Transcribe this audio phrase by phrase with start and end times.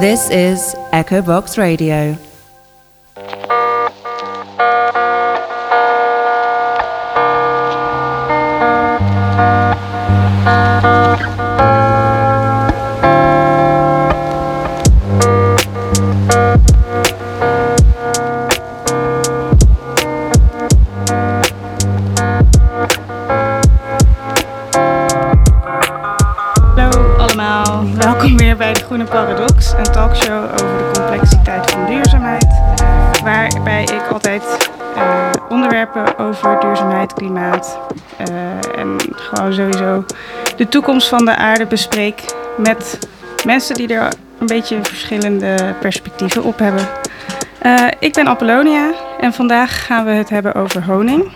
[0.00, 2.16] This is Echo Box Radio.
[40.60, 42.22] De toekomst van de aarde bespreek
[42.56, 42.98] met
[43.44, 46.88] mensen die er een beetje verschillende perspectieven op hebben.
[47.58, 51.32] Eh, ik ben Apollonia en vandaag gaan we het hebben over honing.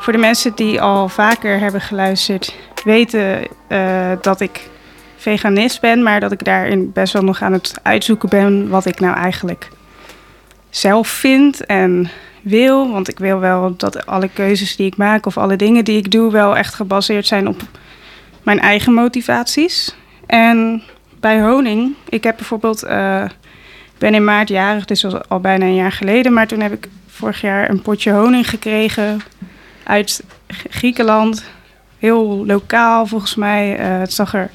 [0.00, 4.68] Voor de mensen die al vaker hebben geluisterd, weten eh, dat ik
[5.16, 9.00] veganist ben, maar dat ik daarin best wel nog aan het uitzoeken ben wat ik
[9.00, 9.68] nou eigenlijk
[10.70, 12.10] zelf vind en
[12.42, 12.92] wil.
[12.92, 16.10] Want ik wil wel dat alle keuzes die ik maak of alle dingen die ik
[16.10, 17.62] doe wel echt gebaseerd zijn op
[18.48, 19.94] mijn eigen motivaties.
[20.26, 20.82] En
[21.20, 25.74] bij honing, ik heb bijvoorbeeld, ik ben in maart jarig, dus was al bijna een
[25.74, 29.20] jaar geleden, maar toen heb ik vorig jaar een potje honing gekregen
[29.82, 30.22] uit
[30.68, 31.44] Griekenland.
[31.98, 33.76] Heel lokaal volgens mij.
[33.76, 34.50] Eh, het zag er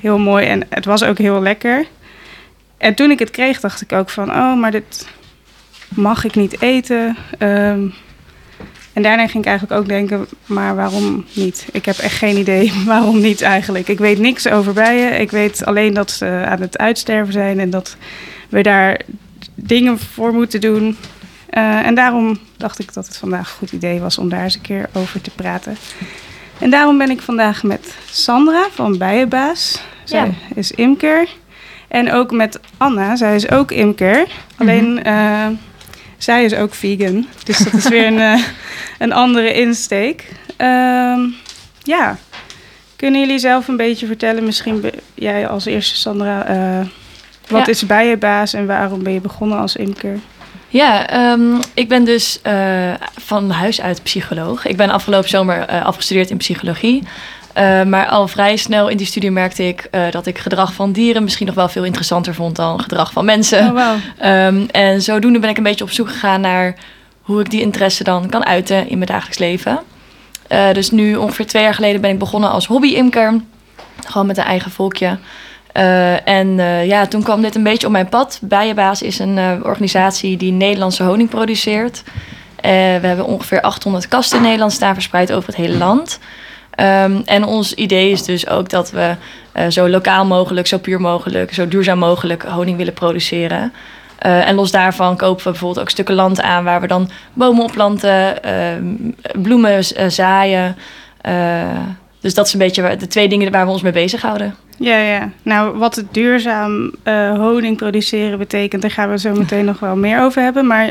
[0.00, 1.86] heel mooi en het was ook heel lekker.
[2.78, 5.08] En toen ik het kreeg, dacht ik ook van, oh, maar dit
[5.88, 7.16] mag ik niet eten.
[7.38, 7.88] Ehm,
[8.92, 11.66] en daarna ging ik eigenlijk ook denken, maar waarom niet?
[11.72, 13.88] Ik heb echt geen idee waarom niet eigenlijk.
[13.88, 15.20] Ik weet niks over bijen.
[15.20, 17.96] Ik weet alleen dat ze aan het uitsterven zijn en dat
[18.48, 19.00] we daar
[19.54, 20.96] dingen voor moeten doen.
[21.50, 24.54] Eh, en daarom dacht ik dat het vandaag een goed idee was om daar eens
[24.54, 25.76] een keer over te praten.
[26.58, 29.82] En daarom ben ik vandaag met Sandra van Bijenbaas.
[30.04, 30.32] Zij Ja.
[30.54, 31.28] is imker.
[31.88, 34.26] En ook met Anna, zij is ook imker.
[34.56, 35.46] Alleen eh,
[36.18, 37.26] zij is ook vegan.
[37.44, 38.42] Dus dat is weer een, eh,
[39.02, 40.32] een andere insteek.
[40.56, 41.20] Ehm,
[41.82, 42.16] ja,
[42.96, 44.44] kunnen jullie zelf een beetje vertellen?
[44.44, 46.44] Misschien jij als eerste, Sandra.
[46.46, 46.86] eh,
[47.48, 47.72] wat Ja.
[47.72, 50.18] is Bijenbaas en waarom ben je begonnen als imker?
[50.68, 54.66] Ja, ehm, ik ben dus eh, van huis uit psycholoog.
[54.66, 57.02] Ik ben afgelopen zomer eh, afgestudeerd in psychologie.
[57.86, 61.46] Maar al vrij snel in die studie merkte ik dat ik gedrag van dieren misschien
[61.46, 63.66] nog wel veel interessanter vond dan gedrag van mensen.
[63.66, 63.96] Oh, wauw.
[64.18, 66.74] Ehm, en zodoende ben ik een beetje op zoek gegaan naar
[67.22, 69.80] hoe ik die interesse dan kan uiten in mijn dagelijks leven.
[70.52, 73.40] Eh, dus nu ongeveer twee jaar geleden ben ik begonnen als hobby-imker.
[74.06, 75.18] Gewoon met een eigen volkje.
[75.72, 78.38] Eh, en eh, ja, toen kwam dit een beetje op mijn pad.
[78.42, 82.02] Bijenbaas is een organisatie die Nederlandse honing produceert.
[82.60, 86.18] We hebben ongeveer 800 kasten in Nederland staan verspreid over het hele land.
[86.70, 89.16] Ehm, en ons idee is dus ook dat we
[89.68, 93.72] zo lokaal mogelijk, zo puur mogelijk, zo duurzaam mogelijk honing willen produceren.
[94.22, 97.62] Eh, en los daarvan kopen we bijvoorbeeld ook stukken land aan waar we dan bomen
[97.62, 98.84] opplanten, ehm,
[99.42, 100.76] bloemen eh, zaaien.
[101.20, 101.78] Eh,
[102.20, 104.54] dus dat is een beetje de twee dingen waar we ons mee bezighouden.
[104.78, 105.30] Ja, ja.
[105.42, 106.92] Nou, wat het duurzaam
[107.36, 110.66] honing produceren betekent, daar gaan we zo meteen nog wel meer over hebben.
[110.66, 110.90] Maar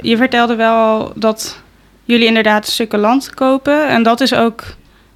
[0.00, 1.62] je vertelde wel dat
[2.04, 3.88] jullie inderdaad stukken land kopen.
[3.88, 4.64] En dat is ook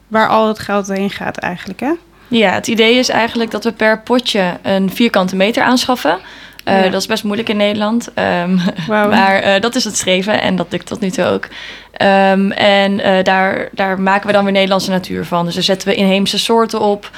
[0.09, 1.93] waar al het geld heen gaat eigenlijk, hè?
[2.29, 6.19] Ja, het idee is eigenlijk dat we per potje een vierkante meter aanschaffen.
[6.69, 6.91] Eh, Ja.
[6.91, 8.09] Dat is best moeilijk in Nederland.
[8.15, 8.59] Ehm,
[8.89, 11.49] maar eh, dat is het streven en dat lukt tot nu toe ook.
[11.93, 15.45] Ehm, en eh, daar, daar maken we dan weer Nederlandse natuur van.
[15.45, 17.11] Dus daar zetten we inheemse soorten op.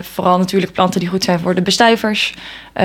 [0.00, 2.34] Vooral natuurlijk planten die goed zijn voor de bestuivers.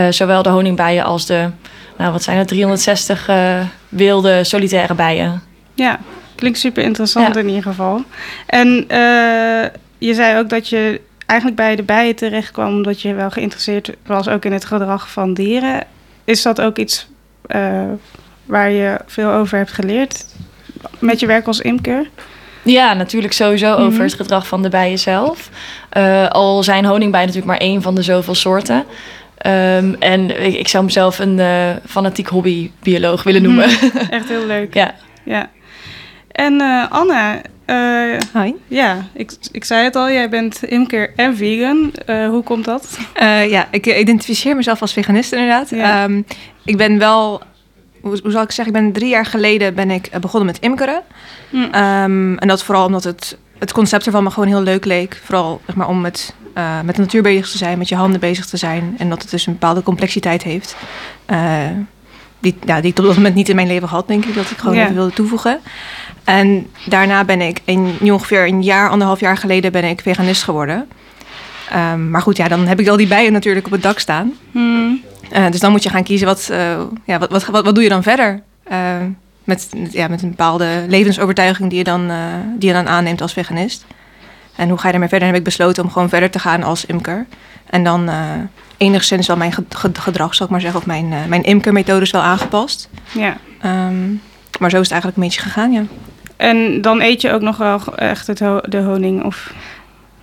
[0.09, 1.49] Zowel de honingbijen als de,
[1.97, 3.59] nou wat zijn het, 360 eh,
[3.89, 5.41] wilde solitaire bijen.
[5.73, 5.99] Ja,
[6.35, 7.39] klinkt super interessant Ja.
[7.41, 8.01] in ieder geval.
[8.45, 8.85] En
[9.97, 13.89] je zei ook dat je eigenlijk bij de bijen terecht kwam omdat je wel geïnteresseerd
[14.05, 15.83] was ook in het gedrag van dieren.
[16.23, 17.07] Is dat ook iets
[17.45, 17.83] eh,
[18.45, 20.25] waar je veel over hebt geleerd
[20.99, 22.07] met je werk als imker?
[22.61, 23.81] Ja, natuurlijk sowieso Mhm.
[23.85, 25.49] over het gedrag van de bijen zelf.
[25.89, 28.83] Eh, al zijn honingbijen natuurlijk maar één van de zoveel soorten.
[29.37, 33.69] Ehm, en ik, ik zou mezelf een eh, fanatiek hobbybioloog willen noemen.
[34.09, 34.73] Echt heel leuk.
[34.81, 34.93] ja.
[35.23, 35.49] Ja.
[36.31, 38.55] En Anna, eh, Hoi.
[38.67, 41.91] ja, ik, ik zei het al, jij bent imker en vegan.
[42.05, 42.97] Eh, hoe komt dat?
[43.13, 45.69] Eh, ja, ik identificeer mezelf als veganist inderdaad.
[45.69, 46.03] Ja.
[46.03, 46.21] Ehm,
[46.65, 47.41] ik ben wel,
[48.01, 51.01] hoe, hoe zal ik zeggen, ik ben drie jaar geleden ben ik begonnen met imkeren.
[51.49, 51.57] Hm.
[51.57, 55.21] Ehm, en dat vooral omdat het, het concept ervan me gewoon heel leuk leek.
[55.23, 56.33] Vooral zeg maar, om met,
[56.83, 58.95] met de natuur bezig te zijn, met je handen bezig te zijn.
[58.97, 60.75] En dat het dus een bepaalde complexiteit heeft.
[62.39, 64.35] Die, ja, die ik tot dat moment niet in mijn leven had, denk ik.
[64.35, 64.83] Dat ik gewoon Ja.
[64.83, 65.59] even wilde toevoegen.
[66.25, 70.43] En daarna ben ik in, nu ongeveer een jaar, anderhalf jaar geleden ben ik veganist
[70.43, 70.87] geworden.
[71.69, 74.33] Ehm, maar goed, ja, dan heb ik al die bijen natuurlijk op het dak staan.
[74.51, 75.01] Hmm.
[75.29, 77.83] Eh, dus dan moet je gaan kiezen, wat, eh, ja, wat, wat, wat, wat doe
[77.83, 78.41] je dan verder?
[78.63, 78.77] Eh,
[79.43, 82.11] met, ja, met een bepaalde levensovertuiging die je, dan,
[82.57, 83.85] die je dan aanneemt als veganist.
[84.55, 85.27] En hoe ga je daarmee verder?
[85.27, 87.25] En heb ik besloten om gewoon verder te gaan als imker.
[87.69, 88.09] En dan
[88.77, 92.21] enigszins wel mijn ge- ge- gedrag, zal ik maar zeggen, of mijn, mijn imkermethodes wel
[92.21, 92.89] aangepast.
[93.11, 93.37] Ja.
[93.61, 94.09] Ehm,
[94.59, 95.83] maar zo is het eigenlijk een beetje gegaan, ja.
[96.37, 99.23] En dan eet je ook nog wel echt het ho- de honing?
[99.23, 99.53] Of...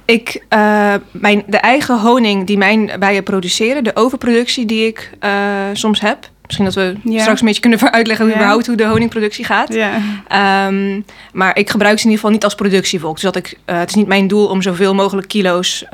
[0.05, 5.31] Ik, eh, mijn, de eigen honing die mijn bijen produceren, de overproductie die ik eh,
[5.73, 6.31] soms heb.
[6.45, 7.21] Misschien dat we Ja.
[7.21, 8.41] straks een beetje kunnen uitleggen hoe Ja.
[8.41, 9.75] überhaupt hoe de honingproductie gaat.
[9.75, 9.91] Ja.
[10.29, 11.01] Ehm,
[11.33, 13.15] maar ik gebruik ze in ieder geval niet als productievolk.
[13.15, 15.85] Dus dat ik, eh, het is niet mijn doel om zoveel mogelijk kilo's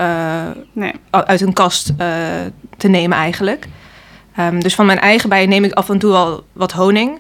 [0.73, 0.93] Nee.
[1.11, 1.93] uit een kast
[2.77, 3.67] te nemen eigenlijk.
[4.37, 7.19] Ehm, dus van mijn eigen bijen neem ik af en toe wel wat honing.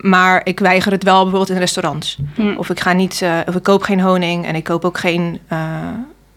[0.00, 2.18] Maar ik weiger het wel bijvoorbeeld in restaurants.
[2.34, 2.54] Hm.
[2.56, 5.38] Of ik ga niet, eh, of ik koop geen honing en ik koop ook geen,
[5.48, 5.88] eh,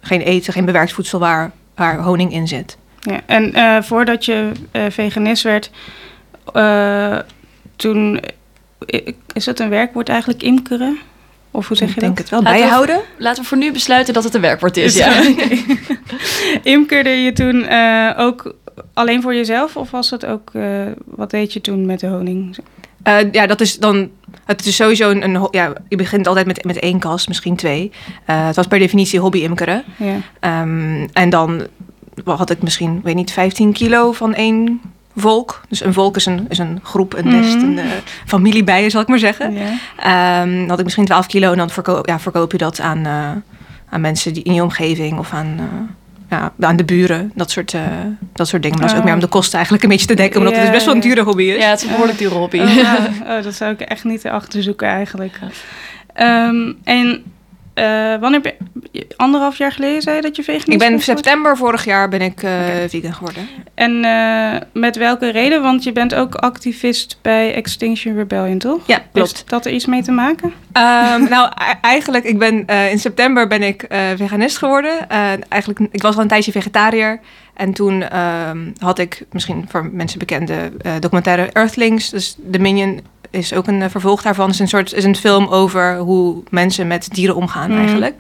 [0.02, 2.78] geen eten, geen bewerkt voedsel waar, waar honing in zit.
[3.00, 5.72] Ja, en eh, voordat je eh, veganist werd,
[6.54, 7.18] eh,
[7.76, 8.20] toen
[9.34, 10.98] is het een werkwoord eigenlijk imkeren?
[11.52, 12.22] Of hoe zeg je ik denk dat?
[12.30, 12.42] het wel.
[12.42, 13.00] Laten we- Bijhouden?
[13.18, 14.98] Laten we voor nu besluiten dat het een werkwoord is.
[14.98, 15.22] Ja.
[16.64, 18.56] Imkerde je toen eh, ook
[18.94, 20.64] alleen voor jezelf of was het ook, eh,
[21.06, 22.58] wat deed je toen met de honing?
[23.04, 24.10] Eh, ja, dat is dan.
[24.46, 25.48] Het is sowieso een.
[25.52, 27.92] ja, je begint altijd met, met één kast, misschien twee.
[28.26, 29.84] Eh, het was per definitie hobby-imkeren.
[29.96, 30.16] Ja.
[30.40, 31.62] Ehm, en dan
[32.26, 34.82] had ik misschien, weet niet, 15 kilo van één
[35.16, 35.62] volk.
[35.70, 37.66] Dus een volk is een, is een groep, een nest, Mhm.
[37.66, 37.84] een uh,
[38.26, 39.56] familie bijen, zal ik maar zeggen.
[39.98, 43.06] Ehm, dan had ik misschien 12 kilo en dan verkoop, ja, verkoop je dat aan,
[43.90, 45.60] aan mensen die in je omgeving of aan,
[46.34, 47.32] ja, aan de buren.
[47.36, 47.82] Dat soort, eh,
[48.34, 48.78] dat soort dingen.
[48.78, 49.14] Maar dat is ook Oh.
[49.14, 50.96] meer om de kosten eigenlijk een beetje te dekken, omdat het Ja, dus best wel
[50.96, 51.58] een dure hobby is.
[51.64, 52.60] Ja, het is een behoorlijk dure hobby.
[52.60, 52.78] Oh,
[53.38, 55.40] oh, dat zou ik echt niet achterzoeken eigenlijk.
[56.14, 57.24] Ehm, en
[57.74, 58.54] eh, wanneer ben
[58.92, 62.10] je, anderhalf jaar geleden zei je dat je veganist Ik ben in september vorig jaar
[62.10, 62.52] ben ik eh,
[62.88, 63.48] vegan geworden.
[63.74, 65.62] En eh, met welke reden?
[65.62, 68.88] Want je bent ook activist bij Extinction Rebellion, toch?
[68.88, 69.32] Ja, klopt.
[69.32, 70.54] Heeft dat er iets mee te maken?
[70.72, 73.86] Ehm, nou, e- eigenlijk, ik ben, in september ben ik
[74.16, 75.10] veganist geworden.
[75.50, 77.20] Eigenlijk, ik was al een tijdje vegetariër.
[77.54, 82.10] En toen ehm, had ik, misschien voor mensen bekende documentaire Earthlings.
[82.10, 83.00] Dus The Minion
[83.34, 84.46] is ook een eh, vervolg daarvan.
[84.46, 87.80] Het is een soort is een film over hoe mensen met dieren omgaan Mhm.
[87.80, 88.20] eigenlijk.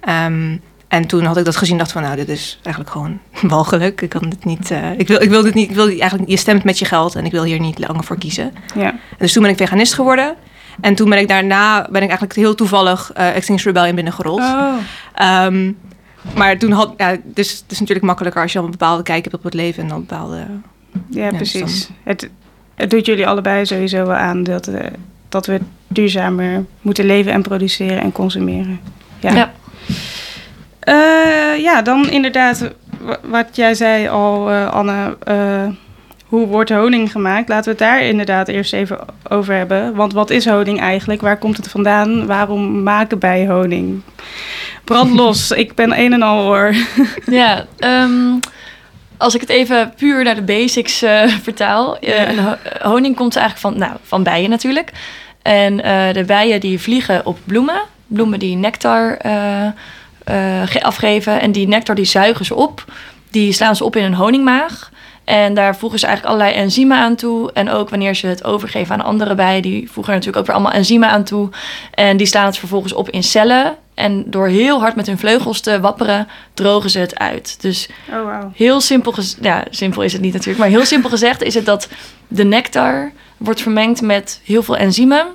[0.00, 0.56] Ehm,
[0.88, 3.18] en toen had ik dat gezien dacht van, nou, dit is eigenlijk gewoon
[3.54, 4.00] walgelijk.
[4.00, 6.36] Ik kan dit niet, eh, ik wil, ik wil dit niet, ik wil eigenlijk, je
[6.36, 8.52] stemt met je geld en ik wil hier niet langer voor kiezen.
[8.74, 8.94] Ja.
[9.18, 10.34] Dus toen ben ik veganist geworden.
[10.80, 14.40] En toen ben ik daarna ben ik eigenlijk heel toevallig eh Extinction Rebellion binnengerold.
[14.40, 14.74] Oh.
[15.14, 15.72] Ehm,
[16.36, 19.22] maar toen had, ja, dus het is natuurlijk makkelijker als je al een bepaalde kijk
[19.24, 20.46] hebt op het leven en dan bepaalde.
[21.10, 21.88] Ja, dus precies.
[22.02, 22.30] Het,
[22.78, 24.84] het doet jullie allebei sowieso wel aan dat, eh,
[25.28, 28.80] dat we duurzamer moeten leven en produceren en consumeren.
[29.20, 29.32] Ja.
[29.34, 29.52] Ja.
[30.80, 32.70] Eh, ja, dan inderdaad,
[33.00, 35.16] wa- wat jij zei al, eh, Anne.
[36.26, 37.48] hoe wordt honing gemaakt?
[37.48, 38.98] Laten we het daar inderdaad eerst even
[39.28, 39.94] over hebben.
[39.94, 41.20] Want wat is honing eigenlijk?
[41.20, 42.26] Waar komt het vandaan?
[42.26, 44.00] Waarom maken wij honing?
[44.84, 46.74] Brand los, ik ben een en al hoor.
[47.26, 48.10] Ja, ehm,
[49.18, 51.98] als ik het even puur naar de basics eh, vertaal.
[51.98, 52.58] eh, Ja.
[52.82, 54.92] honing komt eigenlijk van, nou, van bijen natuurlijk.
[55.42, 57.80] En eh, de bijen die vliegen op bloemen.
[58.06, 59.16] Bloemen die nectar
[60.64, 61.40] ge- afgeven.
[61.40, 62.84] En die nectar die zuigen ze op.
[63.30, 64.90] Die slaan ze op in een honingmaag.
[65.24, 67.52] En daar voegen ze eigenlijk allerlei enzymen aan toe.
[67.52, 70.54] En ook wanneer ze het overgeven aan andere bijen, die voegen er natuurlijk ook weer
[70.54, 71.48] allemaal enzymen aan toe.
[71.94, 73.76] En die slaan het vervolgens op in cellen.
[73.98, 77.60] En door heel hard met hun vleugels te wapperen, drogen ze het uit.
[77.60, 78.52] Dus Oh, wauw.
[78.54, 81.64] heel simpel, gez- ja, simpel is het niet natuurlijk, maar heel simpel gezegd is het
[81.64, 81.88] dat
[82.28, 85.26] de nectar wordt vermengd met heel veel enzymen.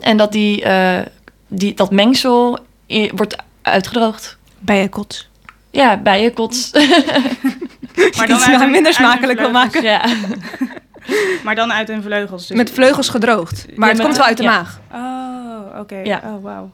[0.00, 1.00] En dat die, eh,
[1.48, 2.58] die, dat mengsel
[2.90, 4.36] i- wordt uitgedroogd.
[4.58, 5.28] Bijenkots.
[5.70, 6.70] Ja, bijenkots.
[8.16, 9.82] Maar dan uit hun- minder smakelijk wil maken.
[9.82, 10.04] ja.
[11.44, 12.46] Maar dan uit hun vleugels.
[12.46, 13.66] Dus Met vleugels gedroogd.
[13.76, 14.50] Maar Ja, het komt wel uit de ja.
[14.50, 14.80] maag.
[14.92, 15.96] Oh, oké.
[15.96, 16.20] Ja.
[16.24, 16.70] Oh, wauw.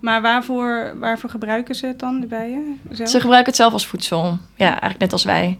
[0.00, 2.80] Maar waarvoor, waarvoor gebruiken ze het dan, de bijen?
[2.90, 3.08] Zelf?
[3.08, 4.38] Ze gebruiken het zelf als voedsel.
[4.54, 5.56] Ja, eigenlijk net als wij.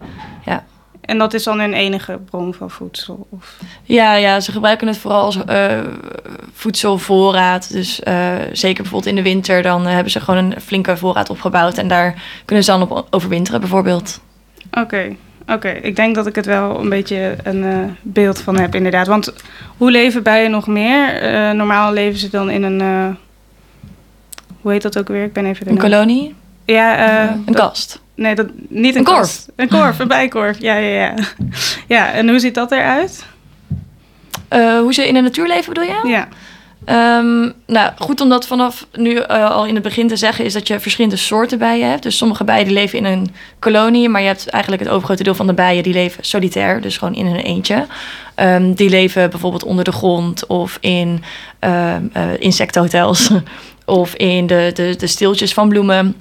[1.09, 3.27] En dat is dan hun enige bron van voedsel?
[3.29, 3.59] Of...
[3.83, 5.79] Ja, ja, ze gebruiken het vooral als eh,
[6.53, 7.71] voedselvoorraad.
[7.71, 11.29] Dus eh, zeker bijvoorbeeld in de winter, dan eh, hebben ze gewoon een flinke voorraad
[11.29, 11.77] opgebouwd.
[11.77, 14.21] En daar kunnen ze dan op overwinteren bijvoorbeeld.
[14.71, 15.15] Oké,
[15.47, 15.69] oké.
[15.69, 19.07] Ik denk dat ik het wel een beetje een beeld van heb, inderdaad.
[19.07, 19.33] Want
[19.77, 21.23] hoe leven bijen nog meer?
[21.55, 23.17] Normaal leven ze dan in een...
[24.61, 25.23] hoe heet dat ook weer?
[25.23, 26.35] Ik ben even de Een naam- kolonie,
[26.65, 28.01] Ja, eh, een dat- kast.
[28.15, 29.17] Nee, dat, niet een, Een korf.
[29.19, 29.49] kast.
[29.55, 30.61] Een korf, een bijkorf.
[30.61, 31.13] Ja, ja, ja.
[31.95, 33.25] Ja, en hoe ziet dat eruit?
[34.47, 36.07] Eh, hoe ze in de natuur leven bedoel je?
[36.07, 36.27] Ja.
[36.85, 40.45] Ehm, nou, goed om dat vanaf nu eh, al in het begin te zeggen...
[40.45, 42.03] is dat je verschillende soorten bijen hebt.
[42.03, 44.09] Dus sommige bijen die leven in een kolonie...
[44.09, 45.83] maar je hebt eigenlijk het overgrote deel van de bijen...
[45.83, 47.85] die leven solitair, dus gewoon in hun eentje.
[48.35, 50.45] Ehm, die leven bijvoorbeeld onder de grond...
[50.47, 51.23] of in
[51.59, 51.95] eh,
[52.39, 53.29] insectenhotels...
[53.89, 56.15] of in de, de, de steeltjes van bloemen.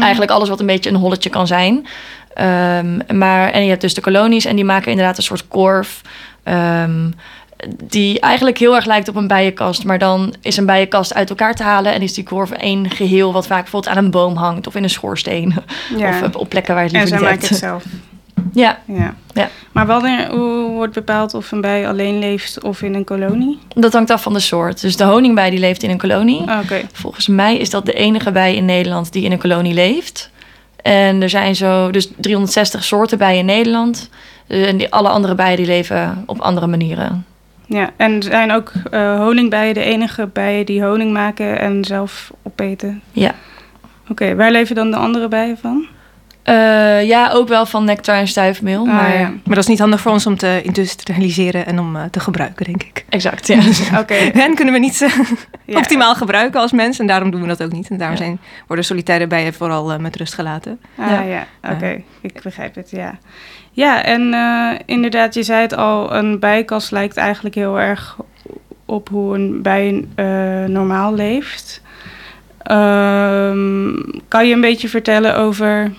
[0.00, 1.86] Eigenlijk alles wat een beetje een holletje kan zijn...
[2.34, 6.00] Ehm, maar, en je hebt dus de kolonies en die maken inderdaad een soort korf.
[6.42, 7.10] ehm,
[7.84, 9.84] die eigenlijk heel erg lijkt op een bijenkast.
[9.84, 11.92] Maar dan is een bijenkast uit elkaar te halen.
[11.92, 14.66] En is die korf één geheel wat vaak bijvoorbeeld aan een boom hangt.
[14.66, 15.54] Of in een schoorsteen.
[15.96, 16.08] Ja.
[16.24, 17.82] Of op- plekken waar het en liever zij niet maken het hebt.
[17.82, 17.84] zelf.
[18.52, 19.14] Ja, Ja.
[19.34, 19.48] Ja.
[19.72, 23.58] Maar wanneer, hoe wordt bepaald of een bij alleen leeft of in een kolonie?
[23.74, 24.80] dat hangt af van de soort.
[24.80, 26.40] Dus de honingbij die leeft in een kolonie.
[26.40, 26.80] Oké.
[26.92, 30.30] Volgens mij is dat de enige bij in Nederland die in een kolonie leeft.
[30.82, 34.10] En er zijn zo dus 360 soorten bijen in Nederland.
[34.46, 37.24] Eh, En die, alle andere bijen die leven op andere manieren.
[37.66, 43.02] Ja, en zijn ook eh, honingbijen de enige bijen die honing maken en zelf opeten?
[43.12, 43.34] Ja.
[44.08, 45.86] Oké, waar leven dan de andere bijen van?
[46.50, 48.86] Eh, ja, ook wel van nectar en stuifmeel.
[48.86, 49.28] Ah, maar ja.
[49.28, 52.64] Maar dat is niet handig voor ons om te industrialiseren en om eh, te gebruiken,
[52.66, 53.04] denk ik.
[53.08, 53.58] Exact, ja.
[54.00, 54.14] Oké.
[54.14, 55.18] En kunnen we niet eh,
[55.64, 55.78] ja.
[55.78, 56.98] optimaal gebruiken als mens.
[56.98, 57.90] En daarom doen we dat ook niet.
[57.90, 58.22] En daarom Ja.
[58.22, 60.80] zijn, worden solitaire bijen vooral met rust gelaten.
[60.96, 61.20] Ah, Ja.
[61.20, 62.02] ja, oké.
[62.20, 63.18] Ik begrijp het, ja.
[63.72, 64.34] Ja, en
[64.86, 68.16] inderdaad, je zei het al, een bijenkast lijkt eigenlijk heel erg
[68.84, 70.04] op hoe een bij
[70.66, 71.82] normaal leeft.
[72.62, 73.94] Ehm,
[74.28, 75.90] kan je een beetje vertellen over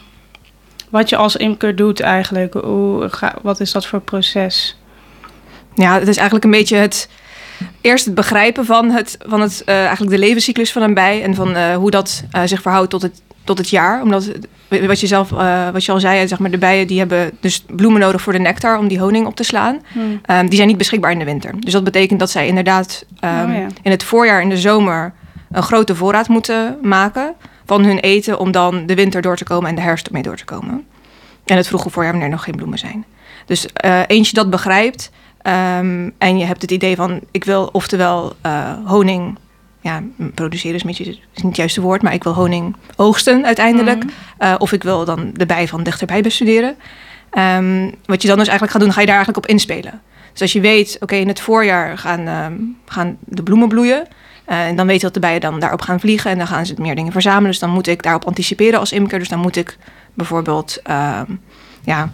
[0.91, 2.53] wat je als imker doet eigenlijk?
[2.53, 4.77] Hoe ga, wat is dat voor proces?
[5.75, 7.09] Ja, het is eigenlijk een beetje het...
[7.81, 11.23] Eerst het begrijpen van, het, van het, eh, eigenlijk de levenscyclus van een bij...
[11.23, 14.01] en van eh, hoe dat eh, zich verhoudt tot het, tot het jaar.
[14.01, 14.31] Omdat,
[14.69, 15.29] wat je zelf
[15.71, 18.39] wat je al zei, zeg maar, de bijen die hebben dus bloemen nodig voor de
[18.39, 18.77] nectar...
[18.77, 19.81] om die honing op te slaan.
[20.25, 21.53] Ehm, die zijn niet beschikbaar in de winter.
[21.59, 23.67] Dus dat betekent dat zij inderdaad ehm, Oh ja.
[23.81, 25.13] in het voorjaar en de zomer
[25.51, 27.35] een grote voorraad moeten maken
[27.71, 30.35] van hun eten om dan de winter door te komen en de herfst mee door
[30.35, 30.85] te komen.
[31.45, 33.05] En het vroege voorjaar wanneer er nog geen bloemen zijn.
[33.45, 35.11] Dus eh eens je dat begrijpt
[35.41, 39.37] ehm, en je hebt het idee van ik wil oftewel eh, honing
[39.81, 43.45] ja, produceren is, een beetje, is niet het juiste woord, maar ik wil honing oogsten
[43.45, 44.03] uiteindelijk.
[44.03, 44.13] Mhm.
[44.37, 46.75] Eh, of ik wil dan de bij van dichterbij bestuderen.
[47.29, 50.01] Ehm, wat je dan dus eigenlijk gaat doen, ga je daar eigenlijk op inspelen.
[50.31, 52.53] Dus als je weet, oké, in het voorjaar gaan, ehm,
[52.85, 54.07] gaan de bloemen bloeien.
[54.51, 56.65] Eh, en dan weet je dat de bijen dan daarop gaan vliegen en dan gaan
[56.65, 57.49] ze meer dingen verzamelen.
[57.49, 59.19] Dus dan moet ik daarop anticiperen als imker.
[59.19, 59.77] Dus dan moet ik
[60.13, 61.25] bijvoorbeeld, ehm,
[61.83, 62.09] ja,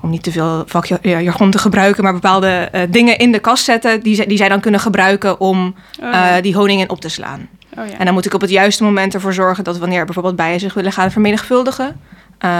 [0.00, 4.00] om niet te veel vakjargon te gebruiken, maar bepaalde eh, dingen in de kast zetten
[4.02, 6.36] die, zij- die zij dan kunnen gebruiken om Oh, ja.
[6.36, 7.48] eh, die honing in op te slaan.
[7.78, 7.98] Oh, ja.
[7.98, 10.74] En dan moet ik op het juiste moment ervoor zorgen dat wanneer bijvoorbeeld bijen zich
[10.74, 12.00] willen gaan vermenigvuldigen.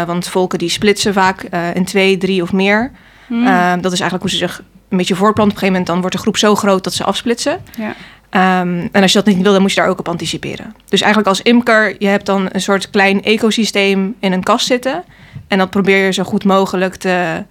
[0.06, 1.42] want volken die splitsen vaak
[1.74, 2.90] in twee, drie of meer.
[3.30, 5.56] Eh, dat is eigenlijk hoe ze zich een beetje voortplanten.
[5.56, 7.58] Op een gegeven moment dan wordt de groep zo groot dat ze afsplitsen.
[7.76, 7.94] ja.
[8.30, 10.74] Ehm, en als je dat niet wil, dan moet je daar ook op anticiperen.
[10.88, 15.04] Dus eigenlijk als imker, je hebt dan een soort klein ecosysteem in een kast zitten.
[15.48, 17.44] En dat probeer je zo goed mogelijk te,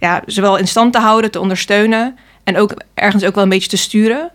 [0.00, 2.18] ja, zowel in stand te houden, te ondersteunen.
[2.44, 4.30] En ook ergens ook wel een beetje te sturen.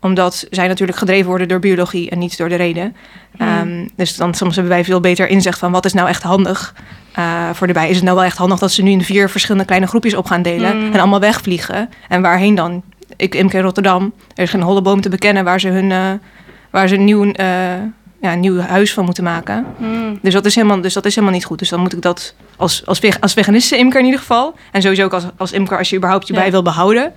[0.00, 2.96] Omdat zij natuurlijk gedreven worden door biologie en niet door de reden.
[3.38, 6.74] Ehm, dus dan soms hebben wij veel beter inzicht van wat is nou echt handig
[7.12, 7.88] eh, voor de bij.
[7.88, 10.26] Is het nou wel echt handig dat ze nu in vier verschillende kleine groepjes op
[10.26, 10.92] gaan delen Mm.
[10.92, 11.90] en allemaal wegvliegen?
[12.08, 12.82] En waarheen dan?
[13.18, 14.12] Ik imker Rotterdam.
[14.34, 16.10] Er is geen holle boom te bekennen waar ze hun eh,
[16.70, 17.46] waar ze een nieuw, eh,
[18.20, 19.66] ja, een nieuw huis van moeten maken.
[19.76, 20.18] Hmm.
[20.22, 21.58] Dus dat is helemaal, dus dat is helemaal niet goed.
[21.58, 24.54] Dus dan moet ik dat als, als, veg- als veganistische imker in ieder geval.
[24.72, 26.40] En sowieso ook als, als imker, als je überhaupt je Ja.
[26.40, 27.12] bij wil behouden.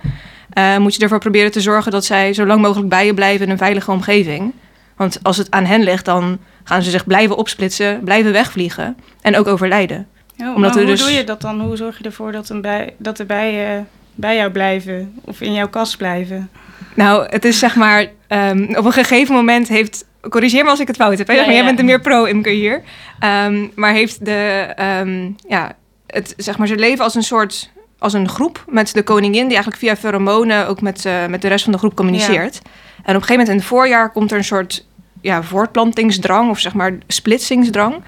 [0.52, 3.46] eh, moet je ervoor proberen te zorgen dat zij zo lang mogelijk bij je blijven
[3.46, 4.52] in een veilige omgeving.
[4.96, 9.36] Want als het aan hen ligt, dan gaan ze zich blijven opsplitsen, blijven wegvliegen en
[9.36, 10.06] ook overlijden.
[10.38, 11.60] Oh, Omdat hoe dus- doe je dat dan?
[11.60, 15.52] Hoe zorg je ervoor dat, een bij, dat de bijen bij jou blijven of in
[15.52, 16.50] jouw kast blijven?
[16.94, 20.86] Nou, het is zeg maar, ehm, op een gegeven moment heeft, corrigeer me als ik
[20.86, 22.82] het fout heb, hè, Ja, maar jij bent de meer pro-imker hier.
[23.18, 25.72] Ehm, maar heeft de, ehm, ja,
[26.06, 29.54] het, zeg maar, ze leven als een soort, als een groep met de koningin, die
[29.54, 32.60] eigenlijk via pheromonen ook met, eh, met de rest van de groep communiceert.
[32.62, 32.68] En
[33.00, 34.86] op een gegeven moment in het voorjaar komt er een soort
[35.20, 38.02] ja, voortplantingsdrang of zeg maar splitsingsdrang.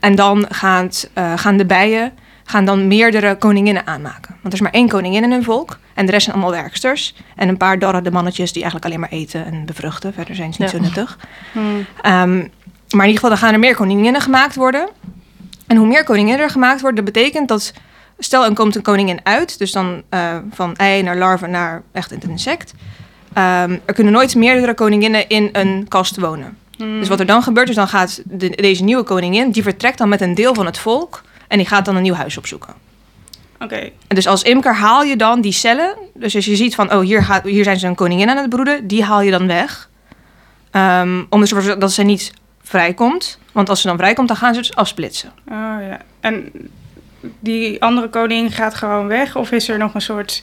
[0.00, 2.12] En dan gaan, het, eh, gaan de bijen
[2.50, 4.30] gaan dan meerdere koninginnen aanmaken.
[4.40, 7.14] Want er is maar één koningin in een volk en de rest zijn allemaal werksters.
[7.36, 10.12] En een paar darrende mannetjes die eigenlijk alleen maar eten en bevruchten.
[10.12, 10.76] Verder zijn ze niet Ja.
[10.76, 11.18] zo nuttig.
[11.52, 11.86] Hmm.
[12.02, 12.36] Ehm,
[12.90, 14.88] maar in ieder geval, dan gaan er meer koninginnen gemaakt worden.
[15.66, 17.72] En hoe meer koninginnen er gemaakt worden, dat betekent dat...
[18.18, 22.10] Stel, er komt een koningin uit, dus dan eh, van ei naar larve naar echt
[22.10, 22.74] het insect.
[23.32, 26.56] Ehm, er kunnen nooit meerdere koninginnen in een kast wonen.
[26.76, 26.98] Hmm.
[26.98, 29.50] Dus wat er dan gebeurt, is dan gaat de- deze nieuwe koningin...
[29.50, 31.22] die vertrekt dan met een deel van het volk...
[31.50, 32.74] en die gaat dan een nieuw huis opzoeken.
[33.60, 33.76] Oké.
[33.76, 35.94] En dus als imker haal je dan die cellen.
[36.14, 38.48] Dus als je ziet van, oh, hier, gaat, hier zijn ze een koningin aan het
[38.48, 38.86] broeden.
[38.86, 39.88] Die haal je dan weg.
[40.70, 43.38] Ehm, om ervoor te zorgen dat ze niet vrijkomt.
[43.52, 45.32] Want als ze dan vrijkomt, dan gaan ze dus afsplitsen.
[45.48, 46.00] Oh ja.
[46.20, 46.52] En
[47.40, 49.36] die andere koning gaat gewoon weg?
[49.36, 50.42] Of is er nog een soort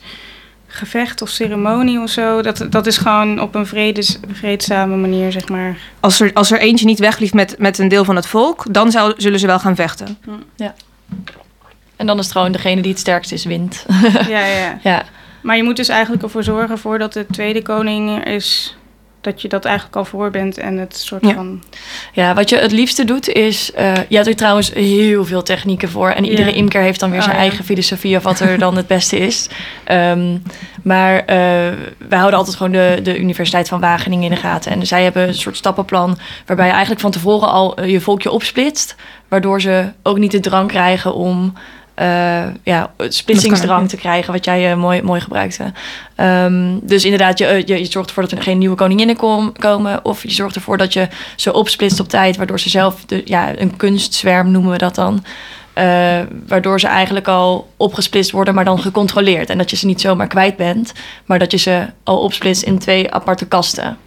[0.67, 2.41] gevecht of ceremonie of zo?
[2.41, 5.77] Dat, dat is gewoon op een vredes, vreedzame manier, zeg maar.
[5.99, 8.91] Als er, als er eentje niet weglieft met, met een deel van het volk, dan
[8.91, 10.17] zou, zullen ze wel gaan vechten.
[11.95, 13.85] En dan is het gewoon degene die het sterkst is, wint.
[14.27, 14.79] Ja, ja.
[14.83, 15.03] ja.
[15.41, 18.75] Maar je moet dus eigenlijk ervoor zorgen voordat de tweede koning er is...
[19.21, 21.33] dat je dat eigenlijk al voor bent en het soort Ja.
[21.33, 21.63] van...
[22.13, 23.71] ja, wat je het liefste doet is...
[23.71, 26.09] eh je hebt er trouwens heel veel technieken voor.
[26.09, 27.41] En iedere imker heeft dan weer Oh, zijn ja.
[27.41, 28.17] eigen filosofie...
[28.17, 29.49] of wat er dan het beste is.
[29.83, 30.37] Ehm,
[30.83, 31.25] maar eh,
[32.07, 34.71] wij houden altijd gewoon de, de Universiteit van Wageningen in de gaten.
[34.71, 36.17] En zij hebben een soort stappenplan...
[36.45, 38.95] waarbij je eigenlijk van tevoren al eh, je volkje opsplitst...
[39.27, 41.53] waardoor ze ook niet de drang krijgen om...
[41.93, 45.71] eh ja, splitsingsdrang te krijgen, wat jij eh, mooi, mooi gebruikte.
[46.15, 49.51] Ehm, dus inderdaad, je, eh, je, je zorgt ervoor dat er geen nieuwe koninginnen kom-
[49.57, 50.05] komen.
[50.05, 53.57] Of je zorgt ervoor dat je ze opsplitst op tijd, waardoor ze zelf, de, ja,
[53.59, 55.23] een kunstzwerm noemen we dat dan.
[55.73, 59.49] Eh, waardoor ze eigenlijk al opgesplitst worden, maar dan gecontroleerd.
[59.49, 60.93] En dat je ze niet zomaar kwijt bent,
[61.25, 63.97] maar dat je ze al opsplitst in twee aparte kasten.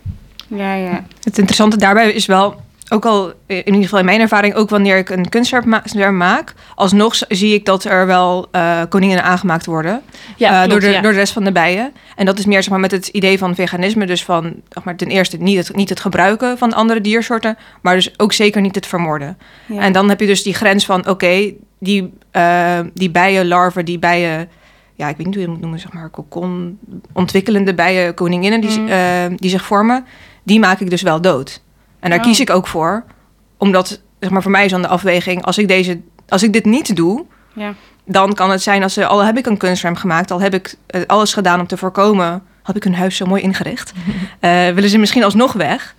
[0.48, 1.04] Ja, ja.
[1.22, 2.60] Het interessante daarbij is wel,
[2.92, 5.26] ook al in ieder geval in mijn ervaring, ook wanneer ik een
[5.64, 10.02] ma- zwerm maak, alsnog zie ik dat er wel eh, koninginnen aangemaakt worden
[10.36, 11.00] Ja, eh, klopt, door, de, ja.
[11.00, 11.92] door de rest van de bijen.
[12.16, 14.96] En dat is meer zeg maar, met het idee van veganisme, dus van zeg maar,
[14.96, 18.74] ten eerste niet het, niet het gebruiken van andere diersoorten, maar dus ook zeker niet
[18.74, 19.38] het vermoorden.
[19.66, 19.80] ja.
[19.80, 24.48] En dan heb je dus die grens van, oké, die, eh die bijenlarven, die bijen,
[24.94, 26.78] ja, ik weet niet hoe je het moet noemen, zeg maar, kokon,
[27.12, 28.88] ontwikkelende bijen, koninginnen die, Mm.
[28.88, 28.98] eh,
[29.36, 30.04] die zich vormen,
[30.42, 31.62] die maak ik dus wel dood.
[32.00, 32.24] En daar Oh.
[32.24, 33.04] kies ik ook voor,
[33.56, 36.64] omdat, zeg maar, voor mij is dan de afweging, als ik, deze, als ik dit
[36.64, 37.74] niet doe, ja.
[38.04, 40.74] dan kan het zijn als ze, al heb ik een kunstvorm gemaakt, al heb ik
[40.86, 43.92] eh, alles gedaan om te voorkomen, heb ik hun huis zo mooi ingericht,
[44.40, 45.94] eh, willen ze misschien alsnog weg.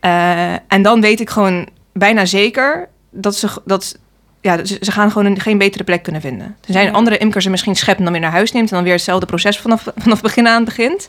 [0.00, 3.98] Eh, en dan weet ik gewoon bijna zeker dat ze, dat,
[4.40, 6.46] ja, ze, ze gaan gewoon een, geen betere plek kunnen vinden.
[6.66, 6.92] Er zijn Ja.
[6.92, 9.26] andere imkers ze misschien schept en dan weer naar huis neemt en dan weer hetzelfde
[9.26, 11.08] proces vanaf, vanaf begin aan begint.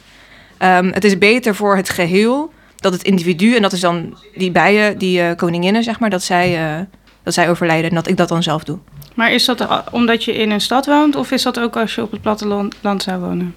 [0.58, 4.52] Ehm, het is beter voor het geheel dat het individu, en dat is dan die
[4.52, 6.80] bijen, die eh, koninginnen, zeg maar, dat zij, eh,
[7.24, 8.78] dat zij overlijden en dat ik dat dan zelf doe.
[9.16, 11.16] Maar is dat a- omdat je in een stad woont...
[11.16, 13.56] of is dat ook als je op het platteland land zou wonen?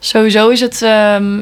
[0.00, 1.40] Sowieso is het, ehm,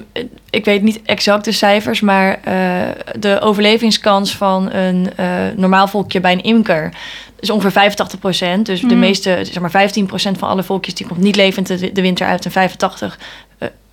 [0.51, 6.20] ik weet niet exact de cijfers, maar eh, de overlevingskans van een eh, normaal volkje
[6.20, 6.92] bij een imker
[7.40, 8.99] is ongeveer 85% Dus de Mhm.
[8.99, 12.44] meeste, zeg maar 15% van alle volkjes die komt niet levend de, de winter uit
[12.44, 13.46] en 85, eh,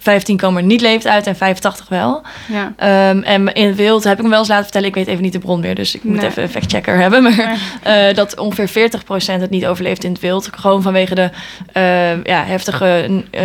[0.04, 2.22] 15 komen er niet levend uit en 85 wel.
[2.48, 2.74] Ja.
[2.78, 5.22] Ehm, en in het wild heb ik me wel eens laten vertellen, ik weet even
[5.24, 6.26] niet de bron meer, dus ik moet Nee.
[6.26, 7.24] even een factchecker hebben.
[7.24, 10.50] Maar eh, dat ongeveer 40% het niet overleeft in het wild.
[10.56, 11.30] Gewoon vanwege de
[11.72, 13.42] eh, ja, heftige eh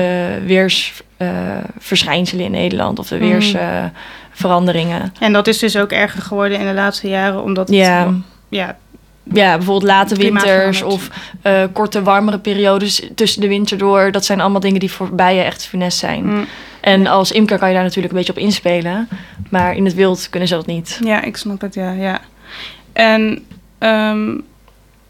[0.47, 3.25] weersverschijnselen in Nederland of de Mhm.
[3.29, 5.13] weersveranderingen.
[5.21, 7.43] En dat is dus ook erger geworden in de laatste jaren...
[7.43, 8.13] omdat het, ja.
[8.49, 8.77] ja,
[9.33, 11.09] ja, bijvoorbeeld late winters of
[11.43, 14.13] eh, korte, warmere periodes tussen de winter door.
[14.13, 16.25] Dat zijn allemaal dingen die voor bijen echt funest zijn.
[16.27, 16.45] mm,
[16.81, 19.09] En als imker kan je daar natuurlijk een beetje op inspelen.
[19.51, 21.01] Maar in het wild kunnen ze dat niet.
[21.05, 21.91] ja, ik snap het, ja.
[21.93, 22.21] ja.
[22.93, 23.45] En
[23.79, 24.37] ehm,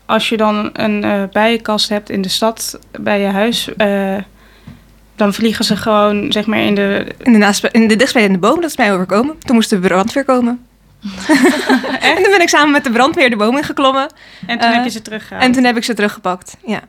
[0.07, 3.75] als je dan een eh, bijenkast hebt in de stad bij je huis...
[3.77, 4.17] eh,
[5.17, 7.07] dan vliegen ze gewoon, zeg maar, in de...
[7.23, 9.35] In de, naast, in de dichtstbijzijnde boom, dat is mij overkomen.
[9.39, 10.67] Toen moest de brandweer komen.
[12.01, 14.11] en toen ben ik samen met de brandweer de boom ingeklommen.
[14.47, 15.45] En toen Eh, heb je ze teruggehaald.
[15.45, 16.57] En toen heb ik ze teruggepakt.
[16.67, 16.81] Ja.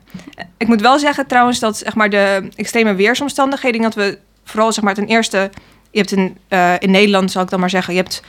[0.58, 3.82] Ik moet wel zeggen trouwens dat zeg maar, de extreme weersomstandigheden...
[3.82, 5.50] dat we vooral zeg maar, ten eerste...
[5.90, 7.94] Je hebt in, eh, in Nederland, zal ik dan maar zeggen...
[7.94, 8.22] je hebt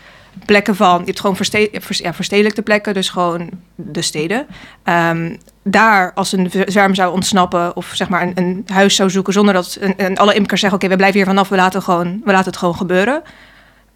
[0.45, 0.99] plekken van...
[0.99, 4.47] je hebt gewoon verste, ja, verstedelijkte plekken, dus gewoon de steden.
[4.83, 7.75] Ehm, daar, als een zwerm zou ontsnappen...
[7.75, 9.33] of zeg maar een, een huis zou zoeken...
[9.33, 10.79] zonder dat een- alle imkers zeggen...
[10.79, 13.21] oké, we blijven hier vanaf, we laten, gewoon, we laten het gewoon gebeuren...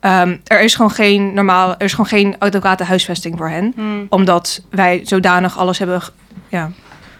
[0.05, 4.05] Ehm, er is gewoon geen normaal, er is gewoon geen adequate huisvesting voor hen Hmm.
[4.09, 6.01] omdat wij zodanig alles hebben
[6.49, 6.71] ja,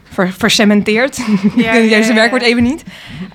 [0.03, 1.17] ver, vercementeerd.
[1.55, 2.83] Ja, ja, werkwoord even niet.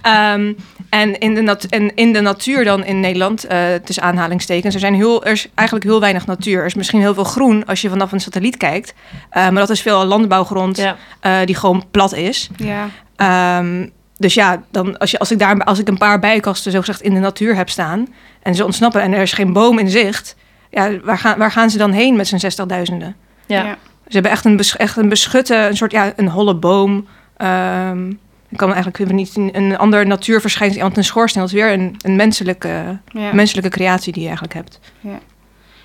[0.03, 0.53] Ehm,
[0.89, 4.81] en, in de nat en in de natuur dan in Nederland, eh tussen aanhalingstekens, er,
[4.81, 6.59] zijn heel, er is eigenlijk heel weinig natuur.
[6.59, 8.95] Er is misschien heel veel groen als je vanaf een satelliet kijkt.
[9.31, 10.79] Eh, maar dat is veel landbouwgrond
[11.21, 12.51] eh, die gewoon plat is.
[12.57, 13.87] Ja, Ehm,
[14.21, 17.15] dus ja, dan als, je, als, ik daar, als ik een paar bijenkasten zogezegd in
[17.15, 18.07] de natuur heb staan...
[18.43, 20.37] en ze ontsnappen en er is geen boom in zicht...
[20.71, 23.17] Ja, waar, gaan, waar gaan ze dan heen met z'n zestigduizenden?
[23.47, 23.65] Ja.
[23.65, 23.77] ja.
[24.07, 27.07] Ze hebben echt een, bes- echt een beschutte, een soort ja, een holle boom.
[27.37, 28.11] Ehm
[28.51, 31.97] ik kan eigenlijk niet een, een ander natuurverschijnsel, want een schoorsteen dat is weer een,
[32.03, 33.33] een menselijke, ja.
[33.33, 34.81] menselijke creatie die je eigenlijk hebt.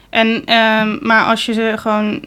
[0.10, 2.26] En, ehm, maar als je ze gewoon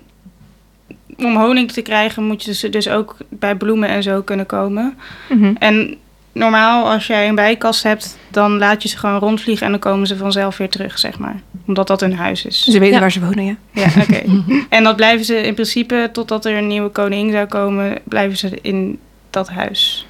[1.19, 4.99] om honing te krijgen moet je ze dus ook bij bloemen en zo kunnen komen.
[5.29, 5.55] Mhm.
[5.59, 5.97] En
[6.33, 10.07] normaal als jij een bijkast hebt, dan laat je ze gewoon rondvliegen en dan komen
[10.07, 11.41] ze vanzelf weer terug, zeg maar.
[11.67, 12.65] Omdat dat hun huis is.
[12.65, 13.01] Ze weten Ja.
[13.01, 13.57] waar ze wonen, ja.
[13.73, 14.23] Ja, oké.
[14.77, 18.59] en dat blijven ze in principe, totdat er een nieuwe koning zou komen, blijven ze
[18.63, 18.99] in
[19.31, 20.07] dat huis.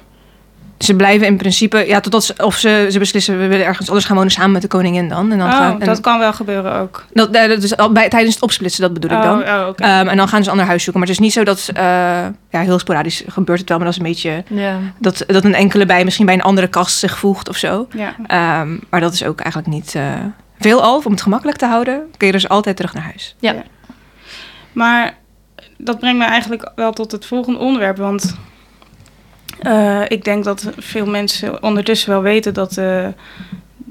[0.79, 4.05] Ze blijven in principe, ja, totdat ze, of ze, ze beslissen, we willen ergens anders
[4.05, 5.31] gaan wonen samen met de koningin dan.
[5.31, 7.05] En dan oh, gaan, en dat kan wel gebeuren ook.
[7.13, 9.41] dat, eh, dat is al bij, tijdens het opsplitsen, dat bedoel ik dan.
[9.41, 9.83] Oh, oh, oké.
[9.83, 10.99] Ehm, en dan gaan ze een ander huis zoeken.
[11.01, 11.83] Maar het is niet zo dat, eh,
[12.49, 14.79] ja, heel sporadisch gebeurt het wel, maar dat is een beetje, Ja.
[14.99, 17.87] dat, dat een enkele bij misschien bij een andere kast zich voegt of zo.
[17.91, 18.15] ja.
[18.27, 20.03] Ehm, maar dat is ook eigenlijk niet eh,
[20.59, 21.01] veel al.
[21.05, 23.35] Om het gemakkelijk te houden, kun je dus altijd terug naar huis.
[24.71, 25.17] Maar
[25.77, 27.97] dat brengt me eigenlijk wel tot het volgende onderwerp.
[27.97, 28.37] Want
[29.61, 33.05] eh, ik denk dat veel mensen ondertussen wel weten dat eh,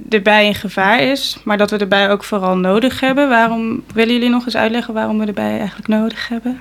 [0.09, 1.39] de bij een gevaar is.
[1.45, 3.29] Maar dat we de bij ook vooral nodig hebben.
[3.29, 6.61] Waarom willen jullie nog eens uitleggen waarom we de bij eigenlijk nodig hebben?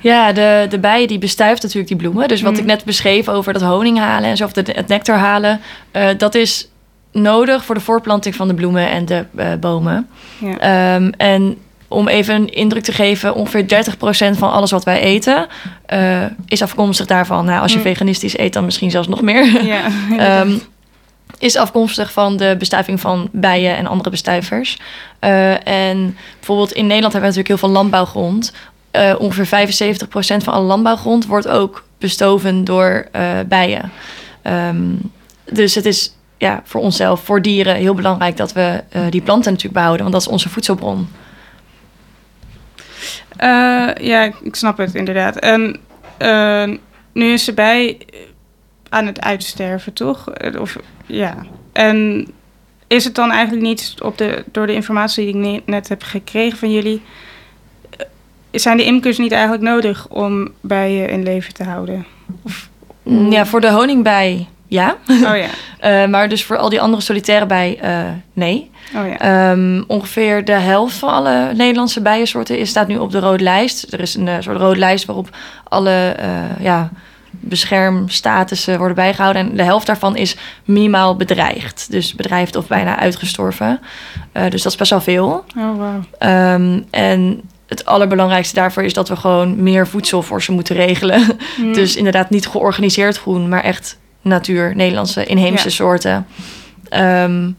[0.00, 2.28] Ja, de, de bijen die bestuift natuurlijk die bloemen.
[2.28, 2.58] Dus wat Mm.
[2.58, 6.08] ik net beschreef over dat honing halen en zo, of de, het nectar halen, eh,
[6.18, 6.68] dat is
[7.12, 9.24] nodig voor de voortplanting van de bloemen en de
[9.60, 10.08] bomen.
[10.38, 10.58] Ja.
[10.58, 11.56] Ehm, en
[11.88, 13.66] om even een indruk te geven, ongeveer
[14.34, 15.46] 30% van alles wat wij eten
[15.86, 17.44] eh, is afkomstig daarvan.
[17.44, 17.84] Nou, als je Mm.
[17.84, 19.64] veganistisch eet, dan misschien zelfs nog meer.
[19.64, 19.82] ja.
[20.18, 20.52] Ehm,
[21.38, 24.78] is afkomstig van de bestuiving van bijen en andere bestuivers.
[25.18, 28.52] Eh, en bijvoorbeeld in Nederland hebben we natuurlijk heel veel landbouwgrond.
[28.90, 33.08] Eh, ongeveer 75% van alle landbouwgrond wordt ook bestoven door
[33.46, 33.90] bijen.
[34.42, 34.76] Ehm,
[35.44, 39.74] dus het is ja, voor onszelf, voor dieren, heel belangrijk dat we die planten natuurlijk
[39.74, 41.08] behouden, want dat is onze voedselbron.
[43.36, 45.36] Eh, ja, ik- snap het inderdaad.
[45.36, 45.76] En
[46.16, 46.68] eh,
[47.12, 47.98] nu is ze bij
[48.88, 50.30] aan het uitsterven, toch?
[50.30, 51.36] Eh, Of, ja.
[51.72, 52.26] En
[52.86, 56.02] is het dan eigenlijk niet op de, door de informatie die ik ne- net heb
[56.02, 57.02] gekregen van jullie...
[57.98, 58.06] eh,
[58.50, 62.06] zijn de imkers niet eigenlijk nodig om bijen in leven te houden?
[62.42, 62.68] Of,
[63.30, 64.96] Ja, voor de honingbij ja.
[65.08, 65.46] oh ja,
[65.78, 68.00] Eh, maar dus voor al die andere solitaire bij eh,
[68.32, 68.70] nee.
[68.96, 69.18] oh ja.
[69.18, 73.92] Ehm, ongeveer de helft van alle Nederlandse bijensoorten is, staat nu op de rode lijst.
[73.92, 75.36] Er is een eh, soort rode lijst waarop
[75.68, 76.16] alle
[76.60, 76.90] ja,
[77.30, 79.42] beschermstatussen worden bijgehouden.
[79.42, 81.86] En de helft daarvan is minimaal bedreigd.
[81.90, 83.80] Dus bedreigd of bijna uitgestorven.
[84.32, 85.44] Dus dat is best wel veel.
[85.56, 86.00] Oh, wauw.
[86.18, 91.22] Ehm, en het allerbelangrijkste daarvoor is dat we gewoon meer voedsel voor ze moeten regelen.
[91.56, 91.72] Hmm.
[91.80, 95.70] Dus inderdaad niet georganiseerd groen, maar echt natuur, Nederlandse inheemse Ja.
[95.70, 96.26] soorten.
[96.88, 97.50] Ehm,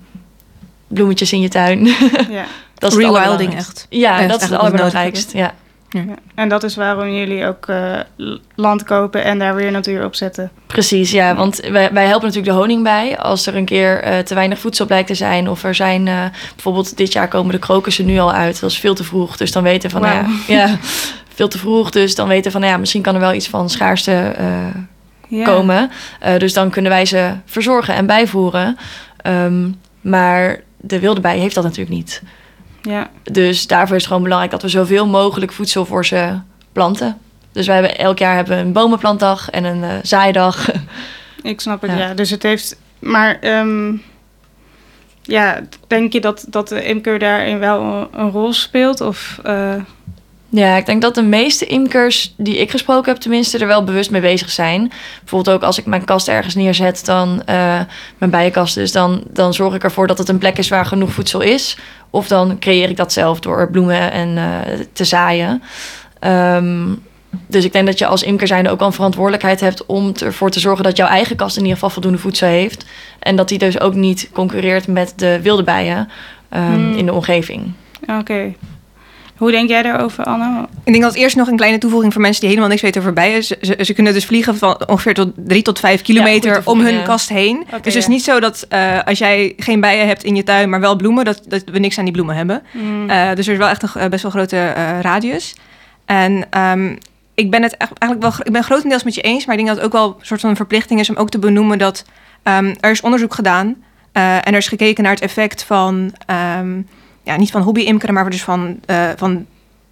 [0.87, 1.85] bloemetjes in je tuin.
[2.29, 2.45] ja.
[2.75, 3.55] dat is Rewilding allerbelangrijkste.
[3.57, 3.87] echt.
[3.89, 5.31] Ja, dat is het eigenlijk wat we nodig allerbelangrijkst.
[5.31, 5.53] Ja.
[5.89, 6.15] ja.
[6.35, 7.99] En dat is waarom jullie ook eh,
[8.55, 10.51] land kopen en daar weer natuur op zetten.
[10.67, 11.35] Precies, ja.
[11.35, 13.17] Want wij, wij helpen natuurlijk de honing bij.
[13.17, 15.49] Als er een keer eh, te weinig voedsel blijkt te zijn.
[15.49, 18.59] Of er zijn eh, bijvoorbeeld dit jaar komen de krokussen nu al uit.
[18.61, 19.37] Dat is veel te vroeg.
[19.37, 20.27] Dus dan weten we van nou ja,
[20.67, 20.77] ja,
[21.33, 21.89] veel te vroeg.
[21.89, 24.47] Dus dan weten we van nou ja, misschien kan er wel iets van schaarste eh,
[25.27, 25.43] Ja.
[25.43, 25.91] komen.
[26.19, 28.77] Eh, dus dan kunnen wij ze verzorgen en bijvoeren.
[29.21, 29.69] Ehm,
[30.01, 32.21] maar de wilde bij heeft dat natuurlijk niet.
[32.81, 33.09] Ja.
[33.23, 36.39] Dus daarvoor is het gewoon belangrijk dat we zoveel mogelijk voedsel voor ze
[36.71, 37.17] planten.
[37.51, 40.69] Dus wij hebben elk jaar hebben we een bomenplantdag en een eh, zaaidag.
[41.43, 41.97] Ik snap het, ja.
[41.97, 42.13] Ja.
[42.13, 42.79] Dus het heeft...
[42.99, 43.93] Maar ehm,
[45.21, 49.01] ja, denk je dat, dat de imker daarin wel een, een rol speelt?
[49.01, 49.75] Of, eh,
[50.49, 54.11] Ja, ik denk dat de meeste imkers die ik gesproken heb, tenminste, er wel bewust
[54.11, 54.91] mee bezig zijn.
[55.19, 57.79] Bijvoorbeeld ook als ik mijn kast ergens neerzet, dan eh,
[58.17, 61.11] mijn bijenkast dus, dan, dan zorg ik ervoor dat het een plek is waar genoeg
[61.11, 61.77] voedsel is.
[62.09, 65.63] Of dan creëer ik dat zelf door bloemen en eh, te zaaien.
[66.19, 66.85] Ehm,
[67.47, 70.49] dus ik denk dat je als imker zijnde ook wel een verantwoordelijkheid hebt om ervoor
[70.49, 72.85] te zorgen dat jouw eigen kast in ieder geval voldoende voedsel heeft.
[73.19, 76.09] En dat die dus ook niet concurreert met de wilde bijen
[76.49, 76.97] ehm, Hmm.
[76.97, 77.71] in de omgeving.
[78.19, 78.53] Oké.
[79.37, 80.67] Hoe denk jij daarover, Anne?
[80.83, 83.13] Ik denk dat eerst nog een kleine toevoeging voor mensen die helemaal niks weten over
[83.13, 83.43] bijen.
[83.43, 86.79] Ze, ze, ze kunnen dus vliegen van ongeveer tot drie tot vijf kilometer goede om
[86.79, 87.03] hun ja.
[87.03, 87.65] kast heen.
[87.69, 90.69] Dus het is niet zo dat eh, als jij geen bijen hebt in je tuin,
[90.69, 92.63] maar wel bloemen, dat, dat we niks aan die bloemen hebben.
[92.71, 93.09] Hmm.
[93.09, 94.71] Eh, dus er is wel echt een eh, best wel grote
[95.01, 95.55] radius.
[96.05, 96.95] En ehm,
[97.33, 99.85] ik ben het eigenlijk wel, ik ben grotendeels met je eens, maar ik denk dat
[99.85, 102.05] het ook wel een soort van verplichting is om ook te benoemen dat
[102.43, 103.75] ehm, er is onderzoek gedaan
[104.11, 106.81] en er is gekeken naar het effect van, ehm,
[107.27, 109.45] ja, niet van hobby-imkeren, maar dus van, eh, van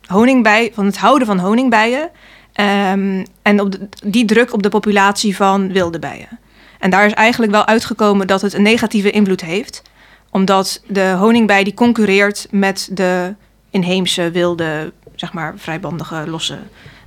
[0.06, 2.10] honingbij, van het houden van honingbijen.
[2.54, 6.40] Ehm, en op de- die druk op de populatie van wilde bijen.
[6.80, 9.82] En daar is eigenlijk wel uitgekomen dat het een negatieve invloed heeft.
[10.30, 13.34] Omdat de honingbij die concurreert met de
[13.70, 16.58] inheemse, wilde, zeg maar vrijbandige, losse,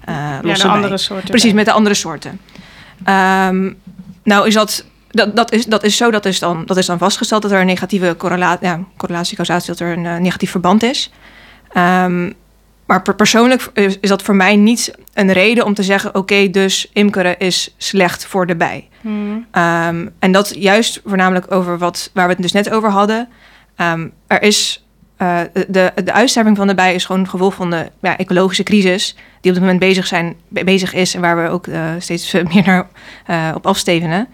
[0.04, 1.28] eh ja, losse de andere soorten.
[1.28, 1.54] Precies, bij.
[1.56, 2.40] met de andere soorten.
[3.04, 3.72] Ehm,
[4.22, 4.84] nou is dat,
[5.18, 7.60] dat, dat, is, dat is zo, dat is, dan, dat is dan vastgesteld dat er
[7.60, 11.10] een negatieve correlatie, ja, correlatie, causatie, dat er een eh, negatief verband is.
[11.72, 12.32] Ehm,
[12.86, 16.50] maar per- persoonlijk is, is dat voor mij niet een reden om te zeggen: oké,
[16.50, 18.88] dus imkeren is slecht voor de bij.
[19.00, 19.46] Hmm.
[19.50, 23.28] Ehm, en dat juist voornamelijk over wat, waar we het dus net over hadden.
[23.76, 24.84] Ehm, er is
[25.16, 28.62] eh, de, de uitsterving van de bij is gewoon een gevolg van de ja, ecologische
[28.62, 31.80] crisis die op dit moment bezig, zijn, be- bezig is en waar we ook eh,
[31.98, 32.86] steeds meer naar
[33.54, 34.28] op afstevenen.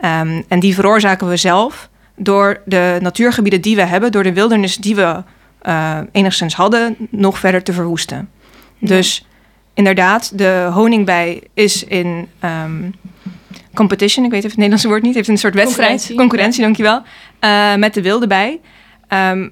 [0.00, 4.76] Ehm, en die veroorzaken we zelf door de natuurgebieden die we hebben, door de wildernis
[4.76, 5.22] die we
[5.58, 8.30] eh, enigszins hadden, nog verder te verwoesten.
[8.78, 9.26] Dus
[9.74, 12.90] inderdaad, de honingbij is in ehm,
[13.74, 17.02] competition, ik weet even het Nederlandse woord niet, heeft een soort wedstrijd, Concurrentie, concurrentie, dankjewel,
[17.38, 18.60] eh, met de wilde bij.
[19.08, 19.48] Ehm,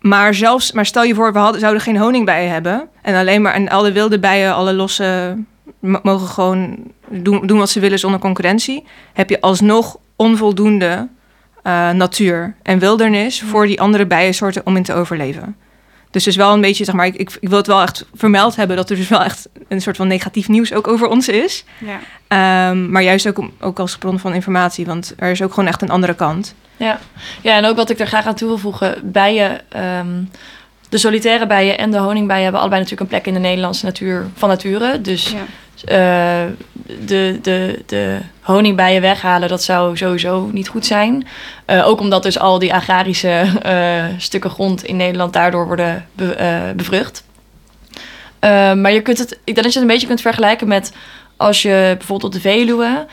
[0.00, 3.54] maar zelfs, maar stel je voor, we hadden, zouden geen honingbijen hebben en alleen maar
[3.54, 5.36] en alle wilde bijen, alle losse,
[5.80, 6.76] mogen gewoon
[7.08, 11.08] doen, doen wat ze willen zonder concurrentie, heb je alsnog onvoldoende
[11.62, 15.56] eh, natuur en wildernis voor die andere bijensoorten om in te overleven.
[16.10, 18.56] Dus het is wel een beetje, zeg maar, ik, ik, wil het wel echt vermeld
[18.56, 21.64] hebben dat er dus wel echt een soort van negatief nieuws ook over ons is.
[21.78, 22.00] Ja.
[22.28, 25.82] Ehm, maar juist ook, ook als bron van informatie, want er is ook gewoon echt
[25.82, 26.54] een andere kant.
[26.76, 26.98] Ja.
[27.42, 29.12] ja, en ook wat ik er graag aan toe wil voegen.
[29.12, 30.22] Bijen, ehm,
[30.88, 34.26] de solitaire bijen en de honingbijen hebben allebei natuurlijk een plek in de Nederlandse natuur
[34.34, 35.00] van nature.
[35.00, 36.44] Dus Ja.
[36.44, 36.50] eh,
[37.06, 41.26] de, de, de honingbijen weghalen, dat zou sowieso niet goed zijn.
[41.64, 46.72] Eh, ook omdat dus al die agrarische eh, stukken grond in Nederland daardoor worden be-
[46.76, 47.24] bevrucht.
[48.40, 50.92] Maar je kunt het, ik denk dat je het een beetje kunt vergelijken met
[51.36, 53.06] als je bijvoorbeeld op de Veluwe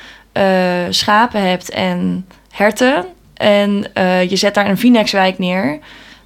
[0.90, 3.06] schapen hebt en herten.
[3.34, 3.88] En
[4.30, 5.80] je zet daar een Vinexwijk neer.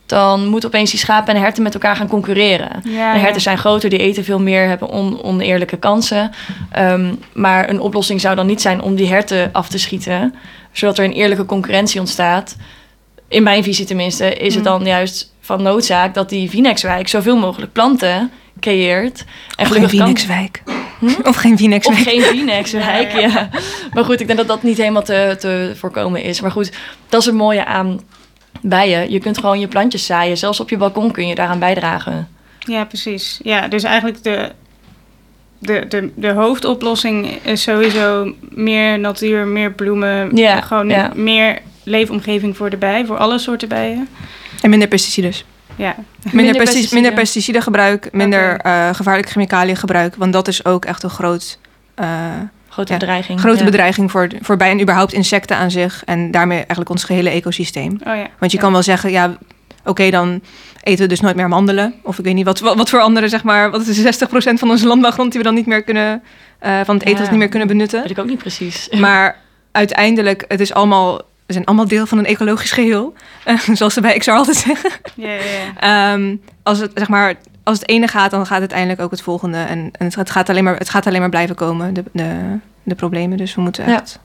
[0.10, 2.70] Dan moeten opeens die schapen en herten met elkaar gaan concurreren.
[2.74, 3.18] Ja, de ja.
[3.18, 6.32] herten zijn groter, die eten veel meer, hebben on- oneerlijke kansen.
[6.72, 10.36] Ehm, maar een oplossing zou dan niet zijn om die herten af te schieten,
[10.72, 12.56] zodat er een eerlijke concurrentie ontstaat.
[13.28, 14.70] In mijn visie tenminste, is het Mm.
[14.70, 19.20] dan juist van noodzaak dat die Vinexwijk zoveel mogelijk planten creëert.
[19.20, 20.64] En Of geen gelukkig kan- Phoenixwijk.
[21.00, 21.06] Hm?
[21.28, 22.00] Of geen of Phoenixwijk.
[22.00, 23.50] geen Phoenixwijk, Ja, ja, ja.
[23.94, 26.42] Maar goed, ik denk dat dat niet helemaal te, te voorkomen is.
[26.42, 26.72] Maar goed,
[27.10, 28.00] dat is het mooie aan
[28.62, 29.12] bijen.
[29.12, 30.38] Je kunt gewoon je plantjes zaaien.
[30.38, 32.28] Zelfs op je balkon kun je daaraan bijdragen.
[32.60, 33.40] Ja, precies.
[33.44, 34.52] Ja, dus eigenlijk de,
[35.60, 40.36] de, de, de hoofdoplossing is sowieso meer natuur, meer bloemen.
[40.36, 41.12] Ja, gewoon ja.
[41.16, 44.08] meer leefomgeving voor de bij, voor alle soorten bijen.
[44.62, 45.34] En minder pesticiden.
[45.76, 46.64] Ja, Minder, pesticiden.
[46.64, 46.94] pesticiden.
[46.94, 48.70] minder pesticidengebruik, minder Oké.
[48.70, 50.16] eh, gevaarlijke chemicaliëngebruik.
[50.16, 51.60] Want dat is ook echt een groot,
[51.96, 52.08] eh,
[52.80, 53.40] Grote Ja, bedreiging.
[53.40, 53.64] grote ja.
[53.66, 56.02] bedreiging voor, voor en überhaupt insecten aan zich.
[56.06, 57.92] En daarmee eigenlijk ons gehele ecosysteem.
[57.92, 58.28] oh ja.
[58.40, 59.38] Want je kan wel zeggen, ja,
[59.86, 60.42] oké, dan
[60.84, 61.94] eten we dus nooit meer mandelen.
[62.04, 64.54] Of ik weet niet wat, wat, wat voor andere, zeg maar, wat is de 60%
[64.54, 66.24] van onze landbouwgrond die we dan niet meer kunnen,
[66.60, 68.02] eh, van het eten niet meer kunnen benutten.
[68.02, 68.88] Weet ik ook niet precies.
[69.00, 69.38] Maar
[69.72, 73.14] uiteindelijk, het is allemaal, we zijn allemaal deel van een ecologisch geheel.
[73.44, 74.92] Eh, zoals ze bij XR altijd zeggen.
[75.16, 75.40] Ja, ja,
[75.80, 76.14] ja.
[76.14, 79.58] Ehm, als, het, zeg maar, als het ene gaat, dan gaat uiteindelijk ook het volgende.
[79.58, 82.04] En, en het, gaat- het, gaat alleen maar, het gaat alleen maar blijven komen, de,
[82.12, 82.58] de,
[82.90, 83.38] de problemen.
[83.38, 83.94] Dus we moeten Ja.
[83.96, 84.20] echt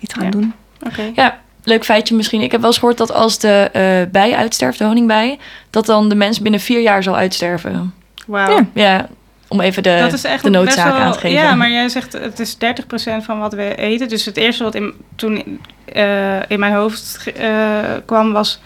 [0.00, 0.30] iets gaan Ja.
[0.30, 0.54] doen.
[0.86, 1.10] Oké.
[1.14, 2.40] Ja, leuk feitje misschien.
[2.40, 5.38] Ik heb wel eens gehoord dat als de eh, bij uitsterft, de honingbij,
[5.70, 7.94] dat dan de mens binnen vier jaar zal uitsterven.
[8.26, 8.56] Wauw.
[8.56, 8.66] Ja.
[8.72, 9.08] Ja,
[9.48, 11.38] om even de, dat is echt de noodzaak wel, aan te geven.
[11.42, 14.08] Ja, maar jij zegt het is 30% van wat we eten.
[14.08, 18.60] Dus het eerste wat in, toen eh, in mijn hoofd eh, kwam was...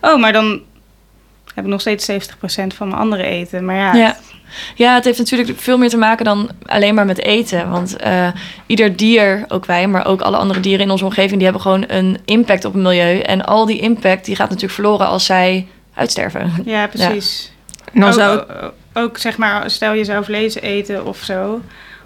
[0.00, 0.60] Oh, maar dan
[1.54, 2.14] heb ik nog steeds 70%
[2.74, 3.64] van mijn andere eten.
[3.64, 4.16] Maar ja, Ja.
[4.74, 7.70] Ja, het heeft natuurlijk veel meer te maken dan alleen maar met eten.
[7.70, 8.28] Want eh,
[8.66, 11.84] ieder dier, ook wij, maar ook alle andere dieren in onze omgeving, die hebben gewoon
[11.86, 13.18] een impact op het milieu.
[13.18, 16.52] En al die impact die gaat natuurlijk verloren als zij uitsterven.
[16.64, 17.52] ja precies.
[18.00, 21.60] Ook, zou ook, ook, zeg maar, stel je zou vlees eten of zo.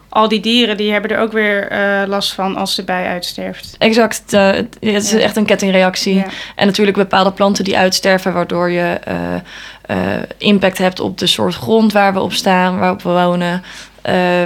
[0.09, 3.75] Al die dieren die hebben er ook weer eh, last van als de bij uitsterft.
[3.79, 5.19] Exact, eh, het is Ja.
[5.19, 6.15] echt een kettingreactie.
[6.15, 6.27] Ja.
[6.55, 8.99] En natuurlijk bepaalde planten die uitsterven, waardoor je
[9.87, 9.97] eh,
[10.39, 13.63] impact hebt op de soort grond waar we op staan, waarop we wonen.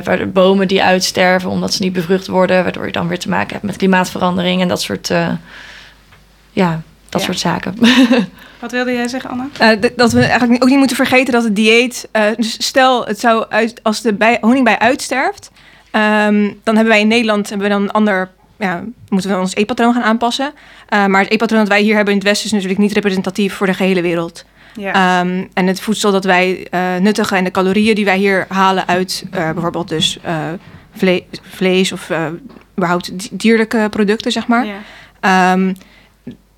[0.05, 3.29] Waar de bomen die uitsterven omdat ze niet bevrucht worden, waardoor je dan weer te
[3.29, 5.09] maken hebt met klimaatverandering en dat soort,
[6.53, 7.27] ja, dat Ja.
[7.27, 7.75] soort zaken.
[8.63, 9.49] Wat wilde jij zeggen, Anna?
[9.59, 12.09] Eh, dat we eigenlijk ook niet moeten vergeten dat het dieet.
[12.13, 15.51] eh, dus stel, het zou uit, als de bij, honingbij uitsterft,
[15.91, 18.31] ehm, dan hebben wij in Nederland hebben we dan een ander.
[18.59, 20.53] Ja, moeten we ons eetpatroon gaan aanpassen.
[20.89, 23.55] Eh, maar het eetpatroon dat wij hier hebben in het Westen is natuurlijk niet representatief
[23.55, 24.45] voor de gehele wereld.
[24.75, 24.93] Ja.
[25.21, 26.67] Ehm, en het voedsel dat wij
[27.01, 30.19] nuttigen en de calorieën die wij hier halen uit bijvoorbeeld dus
[30.97, 32.11] vle- vlees of
[32.77, 34.67] überhaupt di- dierlijke producten, zeg maar.
[34.67, 34.75] ja.
[35.21, 35.75] Ehm,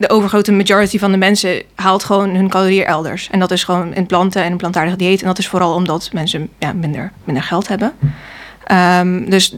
[0.08, 3.28] de overgrote majority van de mensen haalt gewoon hun calorieën elders.
[3.30, 5.20] En dat is gewoon in planten en een plantaardig dieet.
[5.20, 7.92] En dat is vooral omdat mensen ja, minder, minder geld hebben.
[8.64, 9.56] Ehm, dus,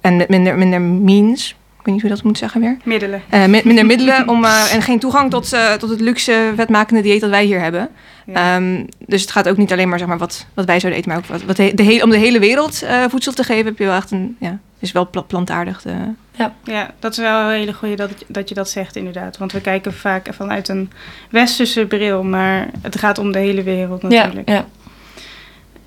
[0.00, 1.48] en met minder, minder means.
[1.78, 2.76] Ik weet niet hoe dat moet zeggen weer.
[2.84, 3.22] Middelen.
[3.28, 7.02] Eh, mi- minder middelen om, eh, en geen toegang tot, eh, tot het luxe vetmakende
[7.02, 7.88] dieet dat wij hier hebben.
[8.26, 8.56] Ja.
[8.56, 11.12] Ehm, dus het gaat ook niet alleen maar, zeg maar wat, wat wij zouden eten,
[11.12, 13.78] maar ook wat, wat de, de hele, om de hele wereld voedsel te geven, heb
[13.78, 15.82] je wel echt een, ja, het is wel pla- plantaardig.
[15.82, 15.94] De,
[16.64, 19.38] Ja, dat is wel een hele goede dat, dat je dat zegt inderdaad.
[19.38, 20.90] Want we kijken vaak vanuit een
[21.30, 24.48] westerse bril, maar het gaat om de hele wereld Ja, natuurlijk.
[24.48, 24.66] ja.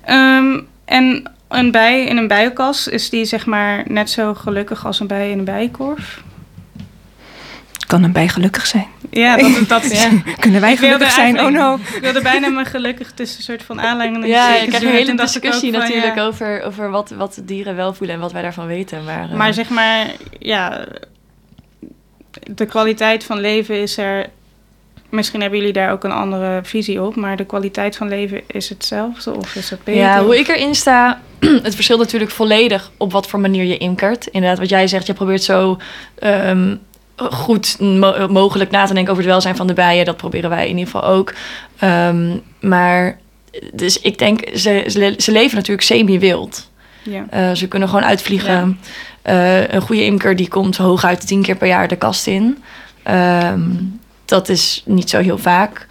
[0.04, 5.00] Ehm, en een bij in een bijenkas, is die zeg maar net zo gelukkig als
[5.00, 6.22] een bij in een bijenkorf?
[7.86, 8.86] Kan een bij gelukkig zijn?
[9.10, 9.90] Ja, dat, dat.
[9.92, 10.08] Ja.
[10.38, 11.40] Kunnen wij Ik gelukkig zijn?
[11.40, 11.74] Oh no.
[11.74, 15.12] Ik wilde bijna me gelukkig tussen een soort van aanleiding Ja, je krijgt een hele
[15.12, 16.26] ik discussie van, natuurlijk ja.
[16.26, 19.04] over, over wat, wat dieren wel voelen en wat wij daarvan weten.
[19.04, 20.06] Maar, eh, Maar zeg maar,
[20.38, 20.86] ja,
[22.40, 24.26] de kwaliteit van leven is er.
[25.08, 28.68] Misschien hebben jullie daar ook een andere visie op, maar de kwaliteit van leven is
[28.68, 30.00] hetzelfde of is het beter?
[30.00, 31.20] Ja, hoe ik erin sta,
[31.62, 34.26] het verschilt natuurlijk volledig op wat voor manier je imkert.
[34.26, 35.78] Inderdaad, wat jij zegt, je probeert zo
[36.18, 36.74] ehm,
[37.16, 40.04] goed mo- mogelijk na te denken over het welzijn van de bijen.
[40.04, 41.34] Dat proberen wij in ieder geval ook.
[41.78, 43.18] Ehm, maar,
[43.72, 46.70] dus ik denk, ze, ze, ze leven natuurlijk semi-wild.
[47.02, 47.24] Ja.
[47.30, 48.78] Eh, ze kunnen gewoon uitvliegen.
[49.22, 52.62] Eh, een goede imker die komt hooguit tien keer per jaar de kast in.
[53.02, 53.60] Ehm,
[54.24, 55.86] dat is niet zo heel vaak.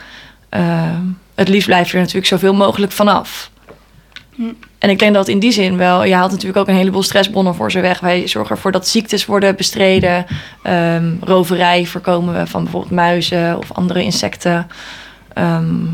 [0.49, 1.01] Ehm,
[1.35, 3.51] het liefst blijf je er natuurlijk zoveel mogelijk vanaf.
[4.35, 4.43] Hm.
[4.81, 6.03] En ik denk dat in die zin wel...
[6.03, 7.99] Je haalt natuurlijk ook een heleboel stressbronnen voor ze weg.
[7.99, 10.25] Wij zorgen ervoor dat ziektes worden bestreden.
[10.63, 14.67] Ehm, roverij voorkomen we van bijvoorbeeld muizen of andere insecten.
[15.33, 15.85] Ehm,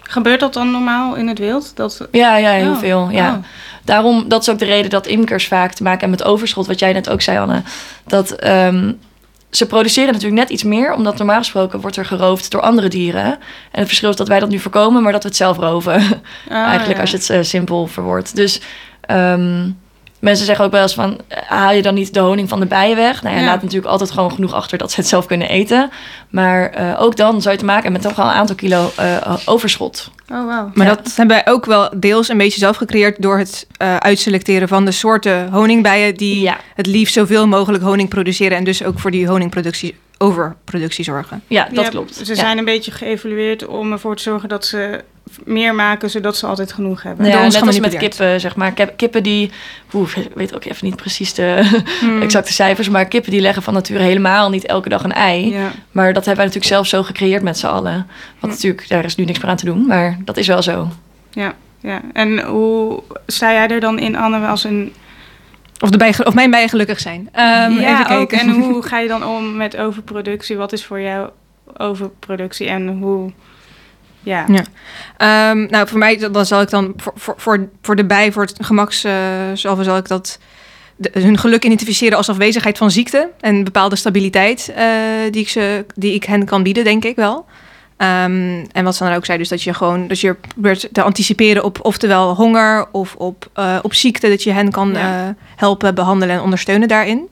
[0.00, 1.76] Gebeurt dat dan normaal in het wild?
[1.76, 3.10] Dat, ja, ja, heel Oh, veel.
[3.10, 3.32] Ja.
[3.32, 3.44] oh.
[3.84, 6.78] Daarom, dat is ook de reden dat imkers vaak te maken hebben met overschot, wat
[6.78, 7.62] jij net ook zei, Anne.
[8.06, 8.92] Dat ehm,
[9.56, 13.24] ze produceren natuurlijk net iets meer, omdat normaal gesproken wordt er geroofd door andere dieren.
[13.24, 16.02] En het verschil is dat wij dat nu voorkomen, maar dat we het zelf roven.
[16.48, 17.00] Ah, Eigenlijk ja.
[17.00, 18.36] als je het eh, simpel verwoordt.
[18.36, 18.60] Dus
[19.00, 19.70] ehm,
[20.24, 22.66] mensen zeggen ook wel eens van, eh, haal je dan niet de honing van de
[22.66, 23.22] bijen weg?
[23.22, 23.46] Nou ja, Ja.
[23.46, 25.90] laat natuurlijk altijd gewoon genoeg achter dat ze het zelf kunnen eten.
[26.30, 28.90] Maar eh, ook dan zou je te maken hebben met toch wel een aantal kilo
[28.96, 30.10] eh, overschot.
[30.32, 30.70] Oh, wauw.
[30.74, 30.94] Maar Ja.
[30.94, 34.84] dat hebben wij ook wel deels een beetje zelf gecreëerd door het eh, uitselecteren van
[34.84, 36.56] de soorten honingbijen die Ja.
[36.74, 41.42] het liefst zoveel mogelijk honing produceren en dus ook voor die honingproductie, overproductie zorgen.
[41.46, 42.14] Ja, dat Ja, klopt.
[42.14, 42.34] Ze Ja.
[42.34, 45.04] zijn een beetje geëvalueerd om ervoor te zorgen dat ze
[45.44, 47.26] meer maken, zodat ze altijd genoeg hebben.
[47.26, 48.72] Ja, net als met kippen, zeg maar.
[48.72, 49.50] Kip- Kippen die...
[49.92, 52.22] Ik weet ook even niet precies de Hmm.
[52.26, 52.88] exacte cijfers...
[52.88, 55.50] maar kippen die leggen van nature helemaal niet elke dag een ei.
[55.50, 55.70] Ja.
[55.92, 58.06] Maar dat hebben wij natuurlijk zelf zo gecreëerd met z'n allen.
[58.40, 59.86] Wat natuurlijk, daar is nu niks meer aan te doen.
[59.86, 60.88] Maar dat is wel zo.
[61.30, 62.00] Ja, ja.
[62.12, 64.92] En hoe sta jij er dan in, Anne, als een...
[65.80, 67.28] Of, de bij, of mijn bijen gelukkig zijn.
[67.32, 68.16] Ehm, even ja, kijken.
[68.16, 68.32] ook.
[68.32, 70.56] En hoe ga je dan om met overproductie?
[70.56, 71.30] Wat is voor jou
[71.76, 73.32] overproductie en hoe...
[74.24, 74.64] Ja, Ja.
[75.16, 78.54] Ehm, nou, voor mij dan zal ik dan voor, voor, voor, de bij, voor het
[78.60, 79.12] gemaks, eh
[79.54, 80.38] zal ik dat
[80.96, 84.86] de- hun geluk identificeren als afwezigheid van ziekte en bepaalde stabiliteit eh,
[85.30, 87.46] die, ik ze, die ik hen kan bieden, denk ik wel.
[87.96, 91.02] Ehm, en wat ze dan ook zei, dus dat je gewoon dat je probeert te
[91.02, 95.34] anticiperen op oftewel honger of op, eh, op ziekte, dat je hen kan Ja.
[95.56, 97.28] helpen, behandelen en ondersteunen daarin.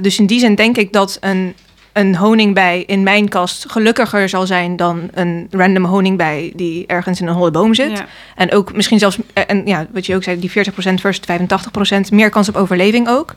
[0.00, 1.54] Dus in die zin denk ik dat een,
[1.92, 7.26] een honingbij in mijn kast gelukkiger zal zijn dan een random honingbij die ergens in
[7.26, 7.90] een holle boom zit.
[7.90, 8.06] ja.
[8.34, 12.10] En ook misschien zelfs, eh, en ja, wat je ook zei, die 40% versus 85%,
[12.10, 13.34] meer kans op overleving ook.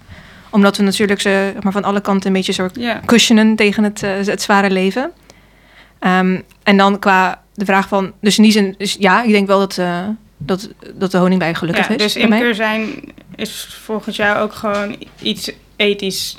[0.50, 3.02] Omdat we natuurlijk ze maar, van alle kanten een beetje soort ja.
[3.06, 5.12] cushionen tegen het, eh, het zware leven.
[6.00, 9.48] Ehm, en dan qua de vraag van, dus in die zin, dus ja, ik denk
[9.48, 12.14] wel dat, eh, dat, dat de honingbij gelukkig ja is.
[12.14, 12.38] dus mij.
[12.38, 13.04] imker zijn
[13.36, 16.38] is volgens jou ook gewoon iets ethisch.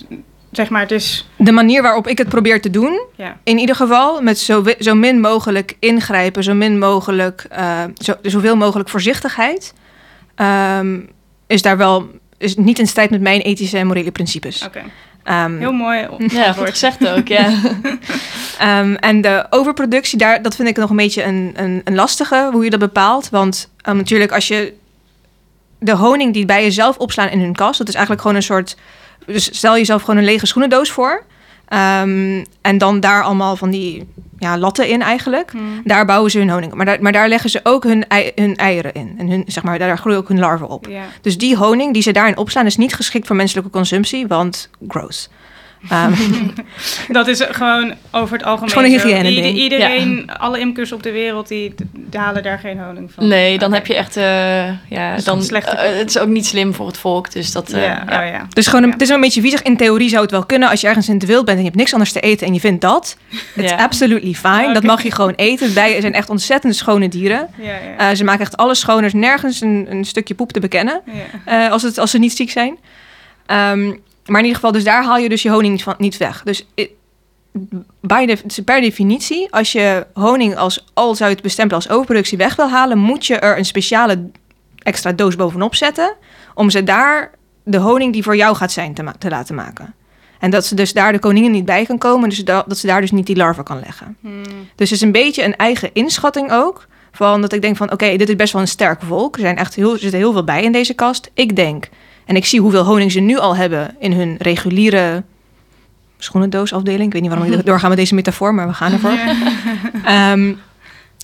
[0.56, 1.28] Zeg maar, het is...
[1.36, 4.94] De manier waarop ik het probeer te doen, Ja, in ieder geval met zo, zo
[4.94, 9.74] min mogelijk ingrijpen, zo min mogelijk, eh, zo, zoveel mogelijk voorzichtigheid,
[10.34, 11.00] ehm,
[11.46, 14.64] is daar wel is niet in strijd met mijn ethische en morele principes.
[14.64, 14.82] oké.
[15.22, 16.70] Ehm, Heel mooi Ja, goed antwoord.
[16.70, 17.52] gezegd ook, ja.
[18.58, 22.48] Ehm, en de overproductie, daar, dat vind ik nog een beetje een, een, een lastige,
[22.52, 23.28] hoe je dat bepaalt.
[23.30, 24.74] Want natuurlijk, als je
[25.78, 28.76] de honing die bij jezelf opslaan in hun kast, dat is eigenlijk gewoon een soort.
[29.26, 31.24] Dus stel jezelf gewoon een lege schoenendoos voor.
[31.68, 34.06] Ehm, en dan daar allemaal van die
[34.38, 35.50] ja, latten in eigenlijk.
[35.50, 35.80] Hmm.
[35.84, 36.76] Daar bouwen ze hun honing op.
[36.76, 39.14] Maar daar, maar daar leggen ze ook hun, ei, hun eieren in.
[39.18, 40.88] En hun, zeg maar, daar groeien ook hun larven op.
[41.20, 45.28] Dus die honing die ze daarin opslaan is niet geschikt voor menselijke consumptie, want gross.
[45.88, 46.12] Ehm,
[47.08, 48.70] Dat is gewoon over het algemeen.
[49.00, 49.26] Gewoon een.
[49.26, 53.28] Ieder- iedereen, alle imkers op de wereld, die, die halen daar geen honing van.
[53.28, 54.16] Nee, dan heb je echt...
[54.16, 57.72] eh, ja, is dan, eh, het is ook niet slim voor het volk, dus dat...
[57.72, 58.22] eh, Ja, ja.
[58.22, 58.46] oh ja.
[58.48, 58.94] Dus gewoon een, Ja.
[58.94, 59.62] het is een beetje viezig.
[59.62, 61.68] In theorie zou het wel kunnen als je ergens in het wild bent en je
[61.68, 63.16] hebt niks anders te eten en je vindt dat.
[63.56, 63.76] It's Ja.
[63.76, 64.72] absolutely fine.
[64.72, 65.74] Dat mag je gewoon eten.
[65.74, 67.48] Bijen zijn echt ontzettend schone dieren.
[67.60, 67.64] Ja,
[67.98, 68.10] ja.
[68.10, 68.98] Eh, ze maken echt alles schoon.
[68.98, 71.00] Er is nergens een, een stukje poep te bekennen
[71.44, 71.64] ja.
[71.66, 72.78] eh, als, het, als ze niet ziek zijn.
[73.46, 73.92] Ehm,
[74.26, 76.42] maar in ieder geval, dus daar haal je dus je honing niet, van, niet weg.
[76.42, 76.66] Dus
[78.00, 82.38] bij de, per definitie, als je honing als, al zou je het bestempelen als overproductie
[82.38, 84.30] weg wil halen, moet je er een speciale
[84.78, 86.14] extra doos bovenop zetten.
[86.54, 87.30] Om ze daar
[87.64, 89.94] de honing die voor jou gaat zijn te, laten maken.
[90.38, 92.86] En dat ze dus daar de koningin niet bij kan komen, dus da- dat ze
[92.86, 94.16] daar dus niet die larven kan leggen.
[94.20, 94.42] Hmm.
[94.74, 96.86] Dus het is een beetje een eigen inschatting ook.
[97.12, 99.34] Van dat ik denk van, oké, dit is best wel een sterk volk.
[99.34, 101.30] Er, zijn echt heel, er zit heel veel bij in deze kast.
[101.34, 101.88] Ik denk,
[102.24, 105.22] en ik zie hoeveel honing ze nu al hebben in hun reguliere
[106.18, 107.06] schoenendoosafdeling.
[107.06, 109.18] Ik weet niet waarom ik doorga met deze metafoor, maar we gaan ervoor.
[110.04, 110.54] Ehm,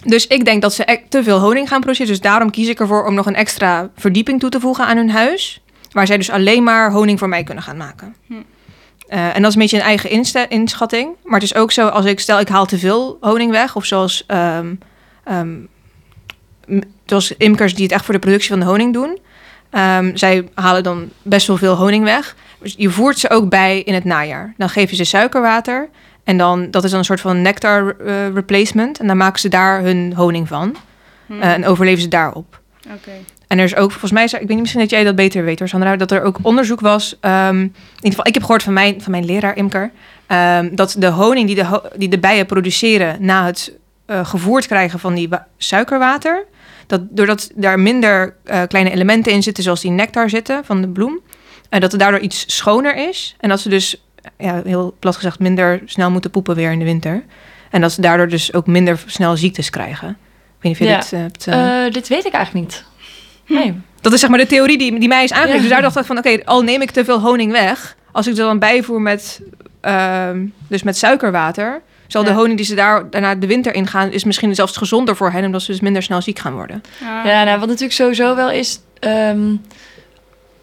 [0.05, 2.13] dus ik denk dat ze e- te veel honing gaan produceren.
[2.13, 5.11] Dus daarom kies ik ervoor om nog een extra verdieping toe te voegen aan hun
[5.11, 5.63] huis.
[5.91, 8.15] Waar zij dus alleen maar honing voor mij kunnen gaan maken.
[8.27, 8.35] Hm.
[9.09, 10.11] Eh, en dat is een beetje een eigen
[10.51, 11.09] inschatting.
[11.25, 13.77] Maar het is ook zo, als ik stel ik haal te veel honing weg.
[13.77, 14.75] Of zoals, ehm,
[15.25, 15.57] ehm,
[17.07, 19.19] zoals imkers die het echt voor de productie van de honing doen.
[19.71, 22.37] Ehm, zij halen dan best wel veel honing weg.
[22.63, 24.55] Dus je voert ze ook bij in het najaar.
[24.57, 25.89] Dan geef je ze suikerwater.
[26.25, 28.99] En dan, dat is dan een soort van nectar eh, replacement.
[29.01, 30.77] En dan maken ze daar hun honing van.
[31.27, 31.41] Hmm.
[31.43, 32.61] Eh, en overleven ze daarop.
[32.87, 33.11] Oké.
[33.47, 35.59] En er is ook, volgens mij, ik weet niet, misschien dat jij dat beter weet
[35.59, 37.17] hoor, Sandra, dat er ook onderzoek was.
[37.21, 39.91] ehm, in ieder geval, ik heb gehoord van mijn, van mijn leraar Imker,
[40.27, 43.73] ehm, dat de honing die de, ho- die de bijen produceren na het
[44.11, 46.45] eh, gevoerd krijgen van die wa- suikerwater,
[46.87, 50.89] dat doordat daar minder eh, kleine elementen in zitten, zoals die nectar zitten van de
[50.89, 51.21] bloem,
[51.69, 53.37] eh, dat het daardoor iets schoner is.
[53.41, 54.03] En dat ze dus,
[54.39, 57.25] ja, heel plat gezegd, minder snel moeten poepen weer in de winter.
[57.71, 60.09] En dat ze daardoor dus ook minder snel ziektes krijgen.
[60.09, 60.17] Ik
[60.61, 60.97] weet niet of je Ja.
[61.01, 61.47] dit eh, hebt...
[61.47, 62.85] eh, Eh, dit weet ik eigenlijk niet.
[63.47, 63.81] Nee.
[64.01, 65.57] dat is zeg maar de theorie die, die mij is aangegeven.
[65.57, 65.61] Ja.
[65.63, 67.97] Dus daar dacht ik van, oké, al neem ik te veel honing weg...
[68.13, 69.41] als ik er dan bijvoer met,
[69.81, 71.83] ehm, dus met suikerwater...
[72.13, 74.13] zal de honing die ze daar daarna de winter ingaan...
[74.13, 75.45] is misschien zelfs gezonder voor hen...
[75.45, 76.83] omdat ze dus minder snel ziek gaan worden.
[77.03, 77.25] Ah.
[77.25, 78.81] Ja, nou, wat natuurlijk sowieso wel is...
[78.99, 79.55] ehm,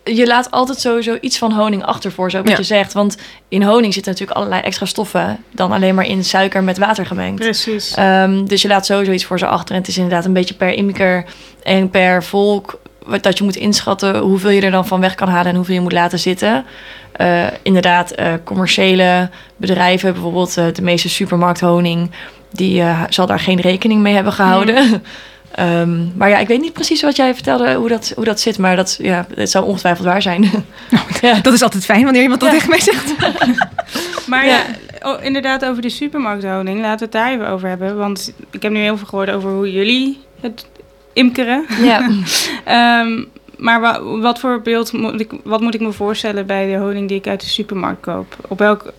[0.04, 2.58] je laat altijd sowieso iets van honing achter voor, zo wat Ja.
[2.58, 2.94] je zegt.
[2.94, 3.18] Want
[3.48, 5.44] in honing zitten natuurlijk allerlei extra stoffen...
[5.52, 7.40] dan alleen maar in suiker met water gemengd.
[7.40, 7.94] Precies.
[7.94, 9.76] Ehm, dus je laat sowieso iets voor ze achter.
[9.76, 11.26] En het is inderdaad een beetje per imker
[11.64, 12.80] en per volk...
[13.22, 15.50] dat je moet inschatten hoeveel je er dan van weg kan halen...
[15.50, 16.66] en hoeveel je moet laten zitten.
[17.12, 22.12] Eh, inderdaad, eh, commerciële bedrijven, bijvoorbeeld eh, de meeste supermarkthoning...
[22.52, 24.86] die eh, zal daar geen rekening mee hebben gehouden...
[25.52, 28.58] Ehm, maar ja, ik weet niet precies wat jij vertelde, hoe dat, hoe dat zit.
[28.58, 30.50] Maar dat, ja, het zou ongetwijfeld waar zijn.
[31.22, 31.40] ja.
[31.42, 32.56] Dat is altijd fijn wanneer iemand dat Ja.
[32.56, 33.14] tegen mij zegt.
[34.28, 34.62] Maar Ja.
[35.02, 36.82] oh, inderdaad over die supermarkthoning.
[36.82, 37.98] Laten we het daar even over hebben.
[37.98, 40.66] Want ik heb nu heel veel gehoord over hoe jullie het
[41.18, 41.66] imkeren.
[41.82, 42.10] ja.
[42.66, 43.24] Ehm,
[43.58, 47.08] maar wa- wat voor beeld moet ik, wat moet ik me voorstellen bij de honing
[47.08, 48.36] die ik uit de supermarkt koop?
[48.48, 48.94] Op welk,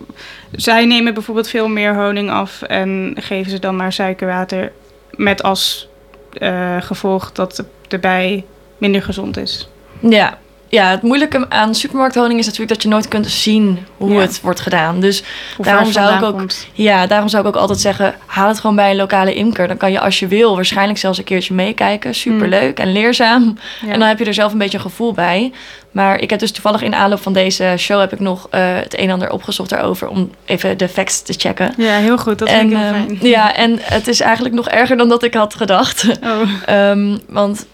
[0.52, 4.72] zij nemen bijvoorbeeld veel meer honing af en geven ze dan maar suikerwater
[5.10, 5.88] met als
[6.32, 8.44] eh, gevolg dat de, de bij
[8.78, 9.68] minder gezond is.
[10.00, 10.38] Ja.
[10.68, 14.20] Ja, het moeilijke aan supermarkthoning is natuurlijk dat je nooit kunt zien hoe Ja.
[14.20, 15.00] het wordt gedaan.
[15.00, 15.22] Dus
[15.56, 16.66] Hoe Daarom zou ik ook- komt.
[16.72, 19.68] ja, daarom zou ik ook altijd zeggen, haal het gewoon bij een lokale imker.
[19.68, 22.14] Dan kan je als je wil waarschijnlijk zelfs een keertje meekijken.
[22.14, 23.58] Superleuk en leerzaam.
[23.86, 23.92] Ja.
[23.92, 25.52] En dan heb je er zelf een beetje een gevoel bij.
[25.90, 28.98] Maar ik heb dus toevallig in aanloop van deze show heb ik nog eh, het
[28.98, 31.74] een en ander opgezocht daarover om even de facts te checken.
[31.76, 32.38] ja, heel goed.
[32.38, 33.18] Dat en, vind ik heel ehm, fijn.
[33.20, 36.04] ja, en het is eigenlijk nog erger dan dat ik had gedacht.
[36.24, 36.40] Oh.
[36.66, 37.66] Ehm, want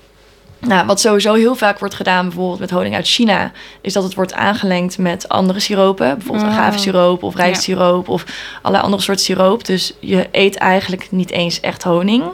[0.66, 4.14] nou, wat sowieso heel vaak wordt gedaan, bijvoorbeeld met honing uit China, is dat het
[4.14, 6.14] wordt aangelengd met andere siropen.
[6.18, 6.52] Bijvoorbeeld Oh.
[6.52, 8.24] agavesiroop of rijstsiroop of
[8.56, 9.64] allerlei andere soorten siroop.
[9.64, 12.24] Dus je eet eigenlijk niet eens echt honing.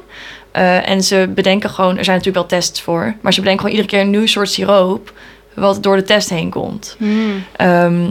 [0.53, 3.81] Eh, en ze bedenken gewoon, er zijn natuurlijk wel tests voor, maar ze bedenken gewoon
[3.81, 5.13] iedere keer een nieuw soort siroop
[5.61, 6.97] wat door de test heen komt.
[6.99, 7.45] Hmm.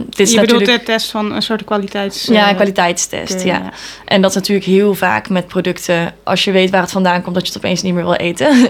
[0.08, 2.26] Dit is Je bedoelt de test van een soort kwaliteits...
[2.26, 3.42] ja, eh, een kwaliteitstest.
[3.42, 3.72] ja.
[4.04, 6.14] En dat is natuurlijk heel vaak met producten.
[6.22, 8.50] Als je weet waar het vandaan komt, dat je het opeens niet meer wil eten.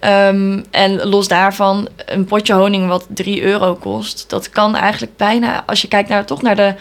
[0.00, 5.62] Ehm, en los daarvan, een potje honing wat 3 euro kost, dat kan eigenlijk bijna,
[5.66, 6.74] als je kijkt naar, toch naar de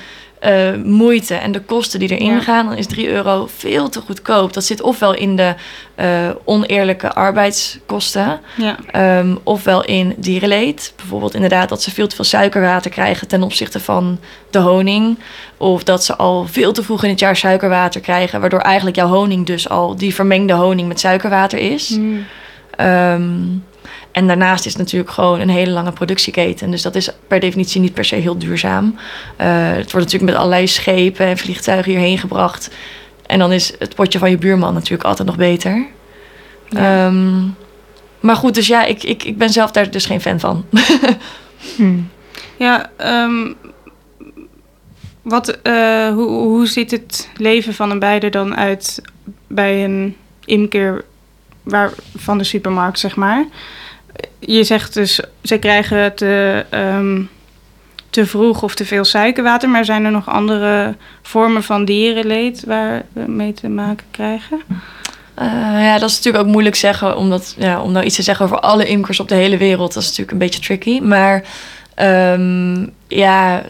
[0.46, 2.40] eh, moeite en de kosten die erin Ja.
[2.40, 4.54] gaan, dan is 3 euro veel te goedkoop.
[4.54, 5.54] Dat zit ofwel in de
[5.96, 8.78] eh, oneerlijke arbeidskosten, Ja.
[8.92, 10.94] Ehm, ofwel in dierenleed.
[10.96, 14.20] Bijvoorbeeld inderdaad dat ze veel te veel suikerwater krijgen ten opzichte van
[14.50, 15.18] de honing.
[15.58, 19.08] Of dat ze al veel te vroeg in het jaar suikerwater krijgen, waardoor eigenlijk jouw
[19.08, 21.90] honing dus al die vermengde honing met suikerwater is.
[21.90, 22.26] Hmm.
[22.76, 23.34] Ehm,
[24.16, 26.72] en daarnaast is het natuurlijk gewoon een hele lange productieketen.
[26.72, 28.96] Dus dat is per definitie niet per se heel duurzaam.
[29.38, 32.70] Eh, het wordt natuurlijk met allerlei schepen en vliegtuigen hierheen gebracht.
[33.26, 35.86] En dan is het potje van je buurman natuurlijk altijd nog beter.
[36.70, 37.06] Ja.
[37.06, 37.48] Ehm,
[38.20, 40.66] maar goed, dus ja, ik, ik, ik ben zelf daar dus geen fan van.
[41.76, 42.10] Hmm.
[42.58, 43.54] Ja, ehm,
[45.22, 49.02] wat, eh, hoe, hoe ziet het leven van een bijder dan uit
[49.48, 51.06] bij een imker
[51.64, 53.46] waar, van de supermarkt, zeg maar?
[54.40, 57.22] Je zegt dus, ze krijgen te, ehm,
[58.10, 59.70] te vroeg of te veel suikerwater.
[59.70, 64.62] Maar zijn er nog andere vormen van dierenleed waar we mee te maken krijgen?
[65.34, 65.46] Eh,
[65.84, 68.60] ja, dat is natuurlijk ook moeilijk zeggen, omdat, ja, om nou iets te zeggen over
[68.60, 71.00] alle imkers op de hele wereld, dat is natuurlijk een beetje tricky.
[71.00, 71.44] Maar
[71.96, 73.62] ehm, ja,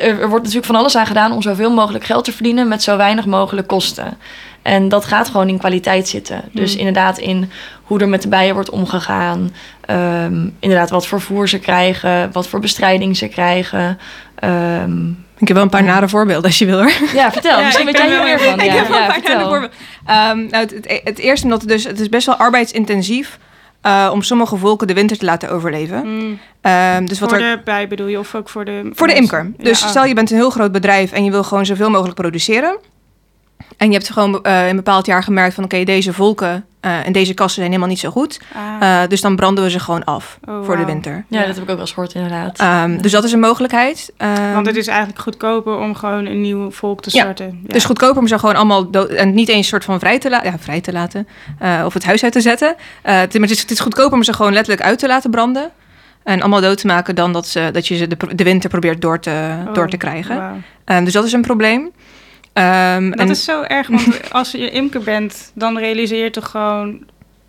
[0.00, 2.82] er, er wordt natuurlijk van alles aan gedaan om zoveel mogelijk geld te verdienen met
[2.82, 4.18] zo weinig mogelijk kosten.
[4.68, 6.42] En dat gaat gewoon in kwaliteit zitten.
[6.52, 6.78] Dus Hmm.
[6.78, 7.50] inderdaad in
[7.82, 9.54] hoe er met de bijen wordt omgegaan.
[9.80, 13.98] Ehm, inderdaad wat voor voer ze krijgen, wat voor bestrijding ze krijgen.
[14.34, 15.08] Ehm,
[15.38, 16.92] Ik heb wel een paar nare voorbeelden als je wil hoor.
[17.14, 17.58] ja, vertel.
[17.58, 18.60] Ja, Misschien ik weet jij hier meer van.
[18.60, 19.70] ik ja, heb wel ja, een paar nare voorbeelden.
[20.06, 23.38] Ehm, nou, het, het, het eerste omdat het dus het is best wel arbeidsintensief
[23.82, 26.06] eh, om sommige volken de winter te laten overleven.
[26.06, 26.38] Mm.
[26.60, 28.90] Ehm, dus wat voor er de bij bedoel je, of ook voor de...
[28.92, 29.52] Voor de imker.
[29.56, 29.90] Dus Ja, oh.
[29.90, 32.78] stel je bent een heel groot bedrijf en je wil gewoon zoveel mogelijk produceren.
[33.76, 37.06] En je hebt gewoon eh, in een bepaald jaar gemerkt van oké, deze volken eh,
[37.06, 38.40] en deze kassen zijn helemaal niet zo goed.
[38.54, 41.24] Ah, Eh, dus dan branden we ze gewoon af Oh, voor de winter.
[41.28, 42.58] Ja, dat heb ik ook wel eens gehoord inderdaad.
[42.58, 44.12] Ehm, dus dat is een mogelijkheid.
[44.16, 47.46] Ehm, Want het is eigenlijk goedkoper om gewoon een nieuw volk te starten.
[47.46, 47.66] Ja.
[47.66, 50.30] Het is goedkoper om ze gewoon allemaal dood- en niet eens soort van vrij te,
[50.30, 51.28] la- ja, vrij te laten
[51.58, 52.74] eh, of het huis uit te zetten.
[53.02, 55.30] Eh, het, maar het, is, het is goedkoper om ze gewoon letterlijk uit te laten
[55.30, 55.70] branden.
[56.24, 59.20] En allemaal dood te maken dan dat, ze, dat je ze de, winter probeert door
[59.20, 60.64] te, Oh, door te krijgen.
[60.84, 61.90] Ehm, dus dat is een probleem.
[62.58, 66.50] Ehm, Dat en- is zo erg, want als je imker bent, dan realiseer je toch
[66.50, 66.98] gewoon...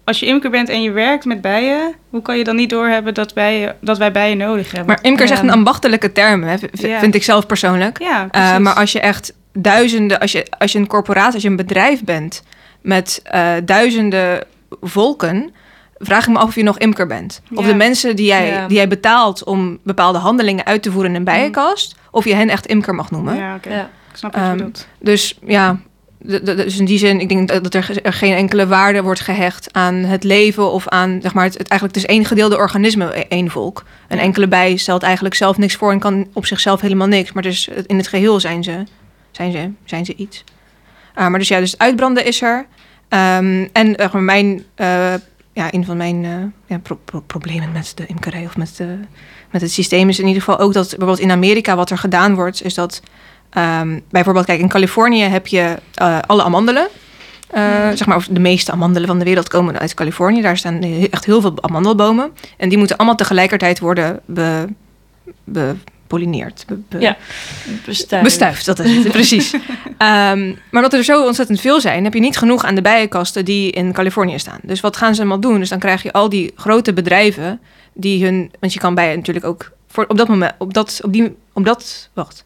[0.03, 3.14] Als je imker bent en je werkt met bijen, hoe kan je dan niet doorhebben
[3.14, 4.88] dat, bijen, dat wij bijen nodig hebben?
[4.88, 6.55] Maar imker is echt een ambachtelijke term, hè,
[6.99, 7.99] vind ik zelf persoonlijk.
[7.99, 8.57] ja, Eh, precies.
[8.60, 12.03] maar als je echt duizenden, als je, als je een corporatie, als je een bedrijf
[12.03, 12.43] bent
[12.82, 14.43] met eh, duizenden
[14.82, 15.51] volken,
[15.97, 17.41] vraag ik me af of je nog imker bent.
[17.53, 18.68] Of de mensen die jij, Ja.
[18.68, 22.49] die jij betaalt om bepaalde handelingen uit te voeren in een bijenkast, of je hen
[22.49, 23.36] echt imker mag noemen.
[23.36, 23.60] Ja.
[24.12, 24.88] Ik snap wat je Ehm, bedoelt.
[24.99, 25.80] Dus ja,
[26.43, 29.74] dus in die zin, ik denk dat er, ge- er geen enkele waarde wordt gehecht
[29.74, 33.18] aan het leven of aan, zeg maar, het, het eigenlijk het is één gedeelde organisme,
[33.18, 33.84] e- één volk.
[34.07, 37.32] Een enkele bij stelt eigenlijk zelf niks voor en kan op zichzelf helemaal niks.
[37.32, 38.84] Maar dus in het geheel zijn ze,
[39.32, 40.43] zijn ze, zijn ze iets.
[41.14, 42.66] Ah, maar dus ja, dus het uitbranden is er.
[43.10, 45.14] Ehm, en eh, mijn, eh,
[45.53, 46.32] ja, een van mijn eh,
[46.66, 48.97] ja, pro- pro- problemen met de imkerij of met, de,
[49.51, 52.36] met het systeem is in ieder geval ook dat bijvoorbeeld in Amerika wat er gedaan
[52.36, 53.01] wordt, is dat
[53.50, 56.88] Ehm, bijvoorbeeld, kijk, in Californië heb je eh, alle amandelen.
[57.50, 60.41] Eh, zeg maar, of de meeste amandelen van de wereld komen uit Californië.
[60.41, 60.82] Daar staan
[61.12, 62.32] echt heel veel amandelbomen.
[62.58, 64.66] En die moeten allemaal tegelijkertijd worden be.
[65.43, 65.76] Be,
[66.89, 67.18] be- Ja.
[67.86, 68.24] Bestuif.
[68.24, 69.54] Bestuift, dat is het, precies.
[69.97, 73.45] Ehm, maar omdat er zo ontzettend veel zijn, heb je niet genoeg aan de bijenkasten
[73.45, 74.60] die in Californië staan.
[74.64, 75.60] Dus wat gaan ze allemaal doen?
[75.60, 77.60] Dus dan krijg je al die grote bedrijven
[77.93, 78.52] die hun.
[78.60, 81.66] Want je kan bijen natuurlijk ook voor, op dat moment, op dat, op die, op
[81.66, 82.45] dat, wacht,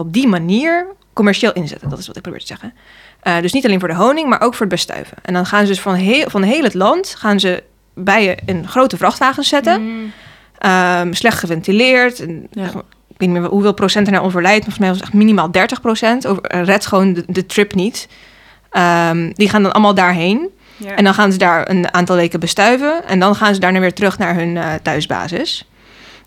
[0.00, 1.88] op die manier commercieel inzetten.
[1.88, 2.74] Dat is wat ik probeer te zeggen.
[3.22, 5.16] Eh, dus niet alleen voor de honing, maar ook voor het bestuiven.
[5.22, 7.62] En dan gaan ze dus van heel, van heel het land gaan ze
[7.94, 9.82] bijen in grote vrachtwagens zetten.
[9.82, 10.12] Mm.
[10.58, 12.20] Ehm, slecht geventileerd.
[12.20, 12.62] En, Ja.
[12.62, 14.64] echt, Ik weet niet meer hoeveel procent er nou overlijdt.
[14.64, 16.26] Volgens mij was het echt minimaal 30 procent.
[16.42, 18.08] Red gewoon de, de trip niet.
[18.70, 20.48] Ehm, die gaan dan allemaal daarheen.
[20.76, 20.94] Ja.
[20.94, 23.06] En dan gaan ze daar een aantal weken bestuiven.
[23.06, 25.69] En dan gaan ze daarna weer terug naar hun eh, thuisbasis.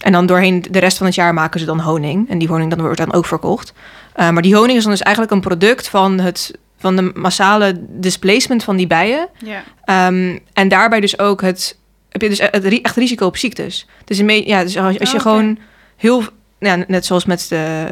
[0.03, 2.29] En dan doorheen de rest van het jaar maken ze dan honing.
[2.29, 3.73] En die honing dan wordt dan ook verkocht.
[4.13, 7.73] Eh, maar die honing is dan dus eigenlijk een product van, het, van de massale
[7.89, 9.27] displacement van die bijen.
[9.37, 9.63] ja.
[9.85, 11.77] Ehm, en daarbij dus ook het,
[12.09, 13.87] heb je dus het ri- echt risico op ziektes.
[14.05, 15.57] Dus, ja, dus als, als je Oh, gewoon
[15.97, 16.23] heel,
[16.63, 17.85] ja, net zoals met de,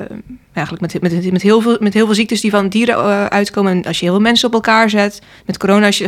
[0.54, 3.72] eigenlijk met, met, met, heel veel, met heel veel ziektes die van dieren eh, uitkomen.
[3.72, 6.08] En als je heel veel mensen op elkaar zet, met corona, als je,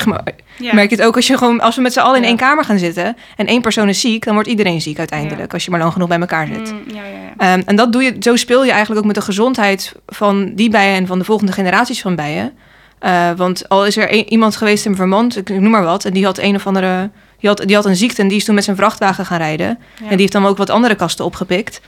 [0.60, 0.74] ja.
[0.74, 2.64] merk je het ook als je gewoon, als we met z'n allen in één kamer
[2.64, 5.80] gaan zitten en één persoon is ziek, dan wordt iedereen ziek uiteindelijk, als je maar
[5.80, 6.72] lang genoeg bij elkaar zit.
[6.72, 7.54] Mm, ja, ja, ja.
[7.54, 10.70] Ehm, en dat doe je, zo speel je eigenlijk ook met de gezondheid van die
[10.70, 12.54] bijen en van de volgende generaties van bijen.
[13.00, 16.14] Eh, want al is er een- iemand geweest in Vermont, ik noem maar wat, en
[16.14, 17.10] die had een of andere.
[17.40, 19.68] Die had, die had een ziekte en die is toen met zijn vrachtwagen gaan rijden.
[19.68, 21.82] En die heeft dan ook wat andere kasten opgepikt.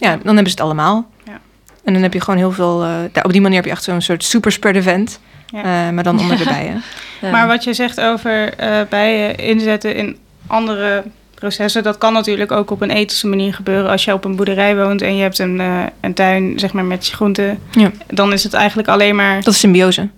[0.00, 1.06] Ja, dan hebben ze het allemaal.
[1.24, 1.38] Ja.
[1.84, 2.82] En dan heb je gewoon heel veel.
[2.82, 5.20] eh, daar- op die manier heb je echt zo'n soort super spread event.
[5.46, 5.58] Ja.
[5.86, 6.82] eh, maar dan onder de bijen.
[7.20, 7.30] Ja.
[7.30, 12.70] Maar wat je zegt over eh bijen inzetten in andere processen, dat kan natuurlijk ook
[12.70, 13.90] op een ethische manier gebeuren.
[13.90, 16.84] Als je op een boerderij woont en je hebt een, eh, een tuin zeg maar,
[16.84, 17.90] met je groenten, Ja.
[18.06, 19.34] dan is het eigenlijk alleen maar.
[19.42, 20.08] Dat is symbiose.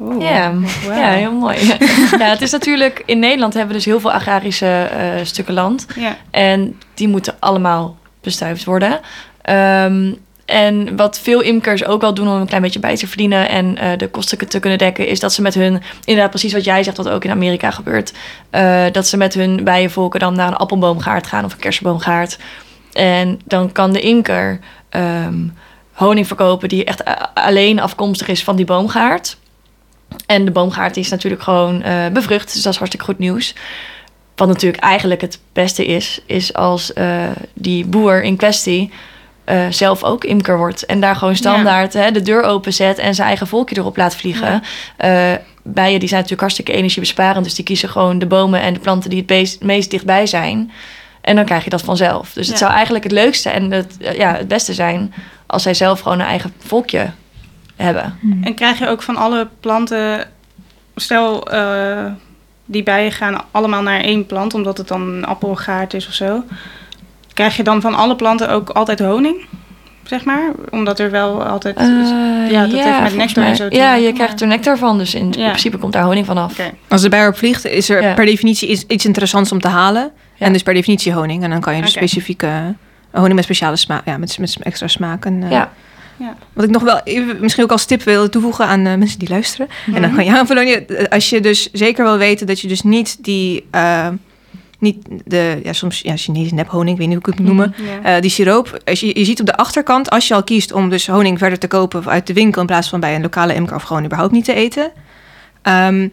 [0.00, 0.52] Oeh, Ja,
[0.86, 1.56] ja, heel mooi.
[2.18, 3.02] ja, het is natuurlijk...
[3.06, 5.86] In Nederland hebben we dus heel veel agrarische eh, stukken land.
[5.96, 9.00] Ja, En die moeten allemaal bestuift worden.
[9.42, 10.12] Ehm,
[10.44, 13.78] en wat veel imkers ook wel doen om een klein beetje bij te verdienen en
[13.78, 16.82] eh, de kosten te kunnen dekken, is dat ze met hun, inderdaad precies wat jij
[16.82, 18.12] zegt, wat ook in Amerika gebeurt,
[18.50, 22.38] eh, dat ze met hun bijenvolken dan naar een appelboomgaard gaan of een kersenboomgaard.
[22.92, 24.58] En dan kan de imker
[24.88, 25.46] ehm,
[25.92, 27.02] honing verkopen die echt
[27.34, 29.36] alleen afkomstig is van die boomgaard.
[30.26, 33.54] En de boomgaard is natuurlijk gewoon eh, bevrucht, dus dat is hartstikke goed nieuws.
[34.38, 37.06] Wat natuurlijk eigenlijk het beste is, is als eh,
[37.54, 38.92] die boer in kwestie
[39.44, 40.86] eh, zelf ook imker wordt.
[40.86, 44.62] En daar gewoon standaard hè, de deur openzet en zijn eigen volkje erop laat vliegen.
[44.96, 45.32] Eh,
[45.62, 47.44] bijen die zijn natuurlijk hartstikke energiebesparend.
[47.44, 50.70] Dus die kiezen gewoon de bomen en de planten die het beest- meest dichtbij zijn.
[51.20, 52.32] En dan krijg je dat vanzelf.
[52.32, 52.64] Dus het Ja.
[52.64, 55.14] zou eigenlijk het leukste en het, ja, het beste zijn
[55.46, 57.10] als zij zelf gewoon een eigen volkje
[57.76, 58.18] hebben.
[58.42, 60.26] En krijg je ook van alle planten,
[60.94, 61.48] stel
[62.70, 66.42] die bijen gaan allemaal naar één plant, omdat het dan een appelgaard is of zo.
[67.34, 69.46] Krijg je dan van alle planten ook altijd honing,
[70.04, 70.50] zeg maar?
[70.70, 71.76] Omdat er wel altijd...
[71.76, 71.86] Eh,
[72.50, 74.78] ja, dat heeft met nectar en zo te Ja, maken, je maar- krijgt er nectar
[74.78, 74.98] van.
[74.98, 75.46] Dus in Ja.
[75.48, 76.52] principe komt daar honing vanaf.
[76.52, 76.70] Oké.
[76.88, 78.14] Als de bij erop vliegt, is er Ja.
[78.14, 80.10] per definitie iets, iets interessants om te halen.
[80.34, 80.46] Ja.
[80.46, 81.42] En dus per definitie honing.
[81.42, 82.74] En dan kan je dus specifieke
[83.10, 85.24] honing met speciale smaak, ja, met, met extra smaak.
[85.24, 85.72] En, eh, Ja.
[86.52, 89.28] Wat ik nog wel even, misschien ook als tip wil toevoegen aan eh, mensen die
[89.28, 89.68] luisteren.
[89.94, 90.66] En dan kan je aanvullen.
[90.66, 94.08] je- Als je dus zeker wil weten dat je dus niet die, eh,
[94.78, 97.74] niet de, ja, soms ja, Chinese nephoning, ik weet niet hoe ik het moet noemen.
[98.02, 98.14] Ja.
[98.16, 100.88] Eh, die siroop, als je, je ziet op de achterkant, als je al kiest om
[100.90, 103.76] dus honing verder te kopen uit de winkel in plaats van bij een lokale imker
[103.76, 104.90] of gewoon überhaupt niet te eten.
[105.62, 106.08] ehm,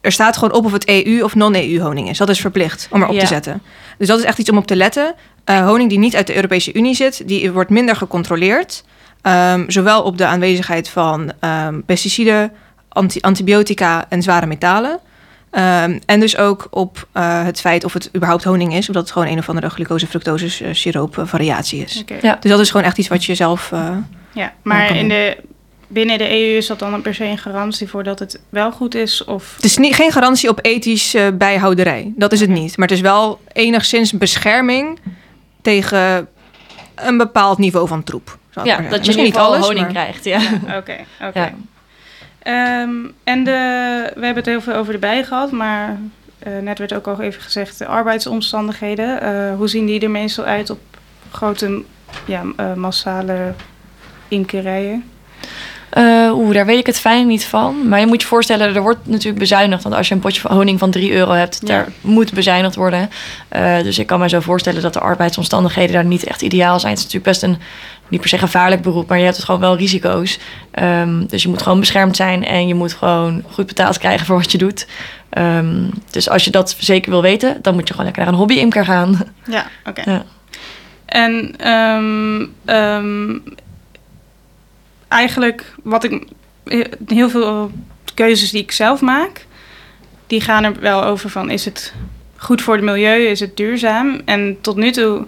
[0.00, 2.18] er staat gewoon op of het EU of non-EU honing is.
[2.18, 3.20] Dat is verplicht om erop Ja.
[3.20, 3.62] te zetten.
[3.98, 5.14] Dus dat is echt iets om op te letten.
[5.44, 8.84] Eh, honing die niet uit de Europese Unie zit, die wordt minder gecontroleerd.
[9.28, 12.52] Ehm, zowel op de aanwezigheid van ehm, pesticiden,
[12.88, 14.98] anti- antibiotica en zware metalen.
[15.50, 19.02] Ehm, en dus ook op eh, het feit of het überhaupt honing is, of dat
[19.02, 22.00] het gewoon een of andere glucose-fructose siroop variatie is.
[22.00, 22.16] Oké.
[22.22, 22.36] Ja.
[22.40, 23.72] Dus dat is gewoon echt iets wat je zelf.
[23.72, 23.96] eh,
[24.32, 25.36] Ja, maar kan in de,
[25.86, 28.94] binnen de EU is dat dan per se een garantie voor dat het wel goed
[28.94, 29.24] is?
[29.24, 32.12] Of het is niet, geen garantie op ethisch eh, bijhouderij.
[32.16, 32.76] Dat is het niet.
[32.76, 34.98] Maar het is wel enigszins bescherming
[35.62, 36.28] tegen
[37.02, 38.38] een bepaald niveau van troep.
[38.64, 40.24] Ja, dat je Misschien niet alles, honing maar- krijgt.
[40.24, 40.40] Ja.
[40.76, 41.38] Oké, oké.
[41.40, 41.52] Ja.
[42.42, 42.90] Ehm,
[43.24, 43.50] en de,
[44.14, 45.98] we hebben het heel veel over de bijen gehad, maar
[46.38, 49.20] eh, net werd ook al even gezegd de arbeidsomstandigheden.
[49.20, 50.78] Eh, hoe zien die er meestal uit op
[51.32, 51.82] grote,
[52.24, 53.54] ja, eh, massale
[54.28, 55.10] imkerijen?
[55.90, 57.88] Eh, Oeh, daar weet ik het fijn niet van.
[57.88, 59.82] Maar je moet je voorstellen, er wordt natuurlijk bezuinigd.
[59.82, 61.66] Want als je een potje van honing van 3 euro hebt, Ja.
[61.66, 63.10] daar moet bezuinigd worden.
[63.48, 66.92] Eh, dus ik kan me zo voorstellen dat de arbeidsomstandigheden daar niet echt ideaal zijn.
[66.92, 67.58] Het is natuurlijk best een,
[68.08, 70.38] niet per se gevaarlijk beroep, maar je hebt het gewoon wel risico's.
[70.70, 74.36] Ehm, dus je moet gewoon beschermd zijn en je moet gewoon goed betaald krijgen voor
[74.36, 74.86] wat je doet.
[75.30, 78.38] Ehm, dus als je dat zeker wil weten, dan moet je gewoon lekker naar een
[78.38, 79.18] hobby-imker gaan.
[79.46, 80.10] Ja, oké.
[80.10, 80.24] Ja.
[81.06, 83.38] En ehm, ehm,
[85.08, 86.26] eigenlijk wat ik
[87.06, 87.70] heel veel
[88.14, 89.46] keuzes die ik zelf maak,
[90.26, 91.94] die gaan er wel over van is het
[92.36, 94.20] goed voor het milieu, is het duurzaam?
[94.24, 95.26] En tot nu toe,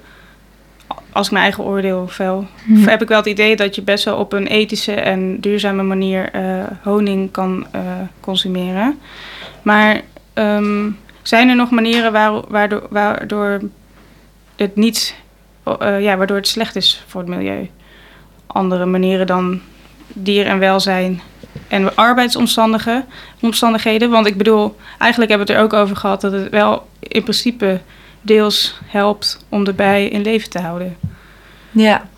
[1.12, 2.88] als ik mijn eigen oordeel vel, Mhm.
[2.88, 6.30] heb ik wel het idee dat je best wel op een ethische en duurzame manier
[6.30, 7.80] eh, honing kan eh,
[8.20, 8.98] consumeren.
[9.62, 10.00] Maar
[10.32, 10.88] ehm,
[11.22, 13.60] zijn er nog manieren waar, waardoor, waardoor
[14.56, 15.14] het niet,
[15.78, 17.70] eh, ja, waardoor het slecht is voor het milieu?
[18.46, 19.60] Andere manieren dan
[20.12, 21.20] dier en welzijn
[21.68, 23.04] en arbeidsomstandigheden.
[23.40, 24.10] Omstandigheden.
[24.10, 27.22] Want ik bedoel, eigenlijk hebben we het er ook over gehad dat het wel in
[27.22, 27.80] principe
[28.22, 30.96] deels helpt om de bij in leven te houden.
[31.70, 32.08] Ja,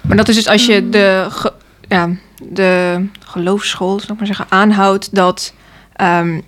[0.00, 1.52] Maar dat is dus als je de, ge-
[1.88, 2.08] ja,
[2.42, 5.52] de geloofsschool, zal ik maar zeggen, aanhoudt dat
[5.96, 6.40] ehm,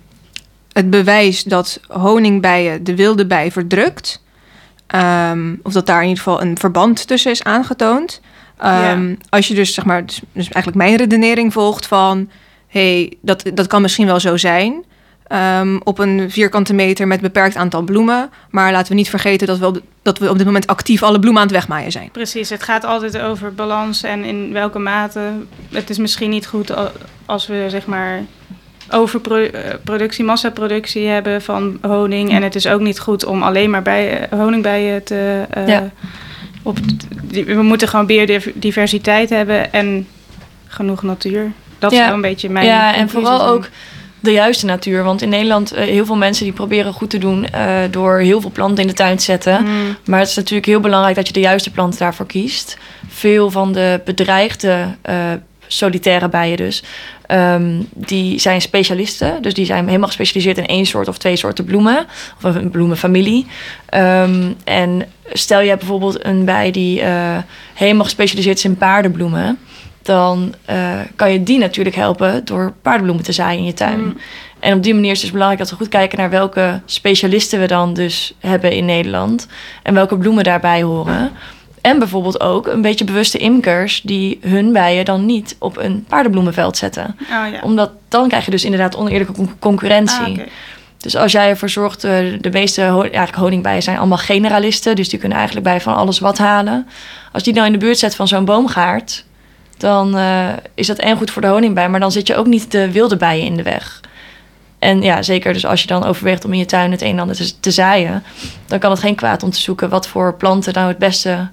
[0.73, 4.23] het bewijs dat honingbijen de wilde bij verdrukt,
[4.87, 8.21] ehm, of dat daar in ieder geval een verband tussen is aangetoond.
[8.57, 12.29] Ehm, Als je dus, zeg maar, dus, dus eigenlijk mijn redenering volgt van,
[12.67, 14.83] hey, dat, dat kan misschien wel zo zijn.
[15.27, 18.29] ehm, op een vierkante meter met beperkt aantal bloemen.
[18.49, 21.19] Maar laten we niet vergeten dat we, op, dat we op dit moment actief alle
[21.19, 22.09] bloemen aan het wegmaaien zijn.
[22.11, 25.19] Precies, het gaat altijd over balans en in welke mate.
[25.71, 26.71] Het is misschien niet goed
[27.25, 28.21] als we zeg maar
[28.89, 32.31] overproductie, massaproductie hebben van honing.
[32.31, 35.45] En het is ook niet goed om alleen maar bij, honingbijen te...
[35.49, 35.89] eh, Ja.
[36.65, 36.77] Op,
[37.29, 40.07] we moeten gewoon biodiversiteit hebben en
[40.67, 41.51] genoeg natuur.
[41.79, 43.69] Dat is wel een beetje mijn ja, en vooral ook
[44.19, 45.03] de juiste natuur.
[45.03, 48.41] Want in Nederland, eh, heel veel mensen die proberen goed te doen eh, door heel
[48.41, 49.63] veel planten in de tuin te zetten.
[49.63, 52.77] Mm, Maar het is natuurlijk heel belangrijk dat je de juiste planten daarvoor kiest.
[53.07, 55.15] Veel van de bedreigde eh,
[55.67, 56.83] solitaire bijen dus,
[57.27, 59.41] ehm, die zijn specialisten.
[59.41, 62.05] Dus die zijn helemaal gespecialiseerd in één soort of twee soorten bloemen.
[62.43, 63.45] Of een bloemenfamilie.
[63.85, 67.37] Ehm, en stel je hebt bijvoorbeeld een bij die eh,
[67.73, 69.57] helemaal gespecialiseerd is in paardenbloemen.
[70.01, 73.99] Dan eh, kan je die natuurlijk helpen door paardenbloemen te zaaien in je tuin.
[73.99, 74.17] Mm.
[74.59, 77.59] En op die manier is het dus belangrijk dat we goed kijken naar welke specialisten
[77.59, 79.47] we dan dus hebben in Nederland.
[79.83, 81.31] En welke bloemen daarbij horen.
[81.85, 86.77] En bijvoorbeeld ook een beetje bewuste imkers die hun bijen dan niet op een paardenbloemenveld
[86.77, 87.15] zetten.
[87.21, 87.59] Oh ja.
[87.61, 90.39] Omdat dan krijg je dus inderdaad oneerlijke con- concurrentie.
[90.39, 90.47] Ah.
[90.97, 92.11] Dus als jij ervoor zorgt, eh,
[92.41, 96.37] de meeste eigenlijk honingbijen zijn allemaal generalisten, dus die kunnen eigenlijk bij van alles wat
[96.37, 96.87] halen.
[97.31, 99.25] Als die nou in de buurt zet van zo'n boomgaard,
[99.77, 102.71] dan eh, is dat en goed voor de honingbij, maar dan zit je ook niet
[102.71, 104.01] de wilde bijen in de weg.
[104.85, 107.19] En ja, zeker dus als je dan overweegt om in je tuin het een en
[107.19, 108.23] ander te, te zaaien,
[108.65, 111.47] dan kan het geen kwaad om te zoeken wat voor planten nou het beste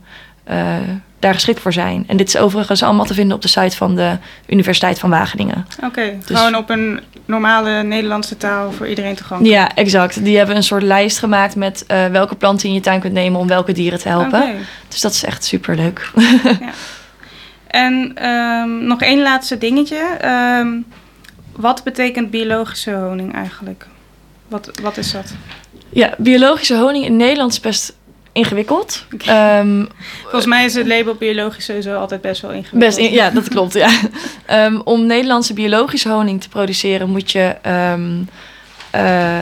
[0.45, 0.77] eh,
[1.19, 2.05] daar geschikt voor zijn.
[2.07, 4.17] En dit is overigens allemaal te vinden op de site van de
[4.47, 5.67] Universiteit van Wageningen.
[5.85, 9.55] Oké, Dus- gewoon op een normale Nederlandse taal voor iedereen toegankelijk.
[9.55, 10.25] Ja, exact.
[10.25, 13.13] Die hebben een soort lijst gemaakt met eh, welke planten je in je tuin kunt
[13.13, 14.55] nemen om welke dieren te helpen.
[14.89, 16.11] Dus dat is echt super leuk.
[17.67, 20.17] En ehm, nog één laatste dingetje.
[20.21, 20.69] Ehm,
[21.57, 23.87] wat betekent biologische honing eigenlijk?
[24.49, 25.33] Wat, wat is dat?
[25.89, 27.97] ja, biologische honing in Nederland is best
[28.33, 29.07] ingewikkeld.
[29.27, 29.85] Ehm,
[30.23, 32.81] Volgens mij is het label biologisch sowieso altijd best wel ingewikkeld.
[32.85, 33.73] Best in- ja, dat klopt.
[33.73, 33.91] Ja.
[34.47, 38.23] Ehm, om Nederlandse biologische honing te produceren moet je ehm,
[38.91, 39.39] eh,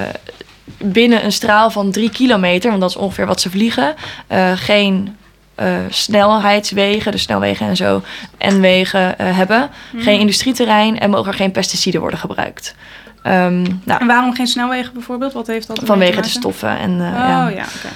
[0.78, 3.94] binnen een straal van drie kilometer, want dat is ongeveer wat ze vliegen,
[4.26, 5.16] eh, geen
[5.61, 8.02] eh, snelheidswegen, dus snelwegen en zo,
[8.38, 10.02] en wegen eh, hebben, Mhm.
[10.02, 12.74] geen industrieterrein en mogen er geen pesticiden worden gebruikt.
[13.22, 15.32] Ehm, nou, En waarom geen snelwegen bijvoorbeeld?
[15.32, 17.88] Wat heeft dat vanwege de stoffen en eh, Oh ja ja, oké.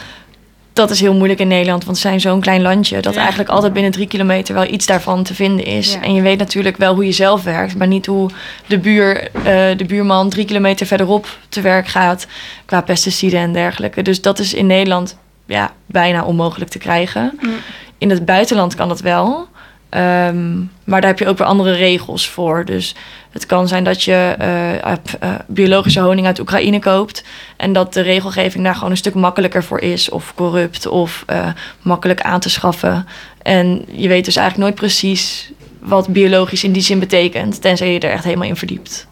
[0.73, 3.21] dat is heel moeilijk in Nederland, want we zijn zo'n klein landje dat Ja.
[3.21, 5.93] eigenlijk altijd binnen drie kilometer wel iets daarvan te vinden is.
[5.93, 6.03] Ja.
[6.03, 8.31] En je weet natuurlijk wel hoe je zelf werkt, maar niet hoe
[8.67, 9.31] de, buur,
[9.77, 12.27] de buurman drie kilometer verderop te werk gaat
[12.65, 14.03] qua pesticiden en dergelijke.
[14.03, 15.17] Dus dat is in Nederland
[15.47, 17.39] ja, bijna onmogelijk te krijgen.
[17.41, 17.55] Mm.
[17.99, 19.49] In het buitenland kan dat wel.
[19.95, 22.65] Ehm, maar daar heb je ook weer andere regels voor.
[22.65, 22.95] Dus
[23.31, 24.99] het kan zijn dat je eh, eh,
[25.47, 27.25] biologische honing uit Oekraïne koopt.
[27.57, 30.09] En dat de regelgeving daar gewoon een stuk makkelijker voor is.
[30.09, 31.49] Of corrupt of eh,
[31.83, 33.07] makkelijk aan te schaffen.
[33.43, 37.61] En je weet dus eigenlijk nooit precies wat biologisch in die zin betekent.
[37.61, 39.07] Tenzij je er echt helemaal in verdiept.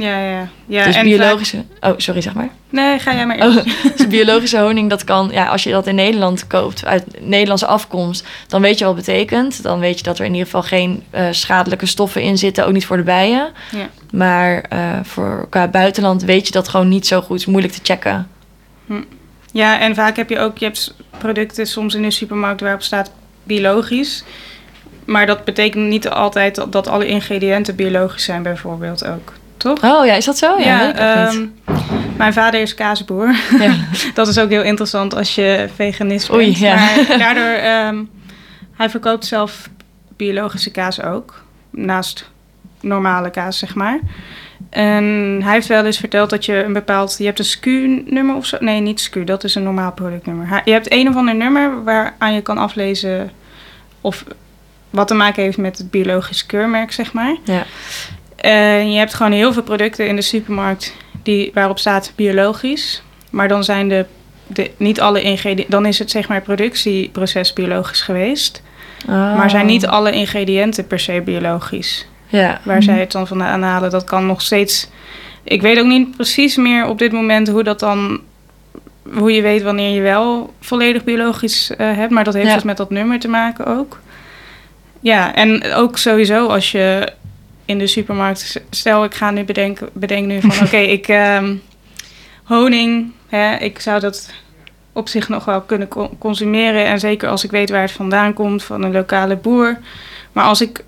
[0.00, 0.48] Ja, ja.
[0.66, 1.64] ja dus en biologische...
[1.80, 2.48] Oh, sorry, zeg maar.
[2.70, 3.66] Nee, ga jij maar Oh, eerst.
[3.96, 8.26] dus biologische honing, dat kan, ja, als je dat in Nederland koopt, uit Nederlandse afkomst,
[8.46, 9.62] dan weet je wat het betekent.
[9.62, 12.72] Dan weet je dat er in ieder geval geen eh, schadelijke stoffen in zitten, ook
[12.72, 13.52] niet voor de bijen.
[13.70, 13.88] Ja.
[14.12, 17.28] Maar eh, voor qua buitenland weet je dat gewoon niet zo goed.
[17.28, 18.28] Het is moeilijk te checken.
[19.52, 23.10] Ja, en vaak heb je ook, je hebt producten soms in de supermarkt waarop staat
[23.42, 24.24] biologisch.
[25.04, 29.32] Maar dat betekent niet altijd dat alle ingrediënten biologisch zijn bijvoorbeeld ook.
[29.58, 29.84] Toch?
[29.84, 30.58] Oh ja, is dat zo?
[30.58, 31.50] Ja, weet ik echt niet.
[31.64, 31.76] ehm,
[32.16, 33.36] mijn vader is kaasboer.
[33.58, 33.74] Ja.
[34.14, 36.40] dat is ook heel interessant als je veganist bent.
[36.40, 36.74] Oei, ja.
[36.74, 38.04] Maar daardoor, ehm,
[38.72, 39.68] hij verkoopt zelf
[40.16, 41.42] biologische kaas ook.
[41.70, 42.30] Naast
[42.80, 44.00] normale kaas, zeg maar.
[44.70, 47.14] En hij heeft wel eens verteld dat je een bepaald...
[47.18, 48.56] Je hebt een SKU-nummer of zo.
[48.60, 49.24] Nee, niet SKU.
[49.24, 50.62] Dat is een normaal productnummer.
[50.64, 53.30] Je hebt een of ander nummer waaraan je kan aflezen...
[54.00, 54.24] of
[54.90, 57.36] wat te maken heeft met het biologisch keurmerk, zeg maar.
[57.44, 57.64] Ja.
[58.38, 63.02] En je hebt gewoon heel veel producten in de supermarkt die, waarop staat biologisch.
[63.30, 64.06] Maar dan zijn de,
[64.46, 65.70] de niet alle ingrediënten.
[65.70, 68.62] Dan is het zeg maar productieproces biologisch geweest.
[69.06, 72.06] Maar zijn niet alle ingrediënten per se biologisch.
[72.26, 72.60] Ja.
[72.64, 74.88] Waar zij het dan vandaan halen, dat kan nog steeds.
[75.44, 78.20] Ik weet ook niet precies meer op dit moment hoe dat dan.
[79.14, 82.10] Hoe je weet wanneer je wel volledig biologisch eh, hebt.
[82.10, 82.54] Maar dat heeft Ja.
[82.54, 84.00] dus met dat nummer te maken ook.
[85.00, 87.12] Ja, en ook sowieso als je
[87.68, 88.62] in de supermarkt.
[88.70, 91.54] Stel, ik ga nu bedenken, bedenk nu van oké, ik ehm,
[92.44, 93.12] honing.
[93.28, 94.30] Hè, ik zou dat
[94.92, 96.84] op zich nog wel kunnen co- consumeren.
[96.86, 99.78] En zeker als ik weet waar het vandaan komt, van een lokale boer.
[100.32, 100.84] Maar als ik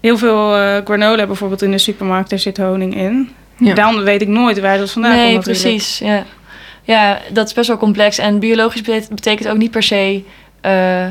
[0.00, 3.30] heel veel eh, granola bijvoorbeeld in de supermarkt, er zit honing in.
[3.58, 3.74] Ja.
[3.74, 5.46] Dan weet ik nooit waar dat vandaan nee, komt.
[5.46, 5.64] natuurlijk.
[5.76, 5.98] precies.
[5.98, 6.24] Ja.
[6.82, 8.18] ja, dat is best wel complex.
[8.18, 10.22] En biologisch bete- betekent ook niet per se
[10.60, 11.06] eh,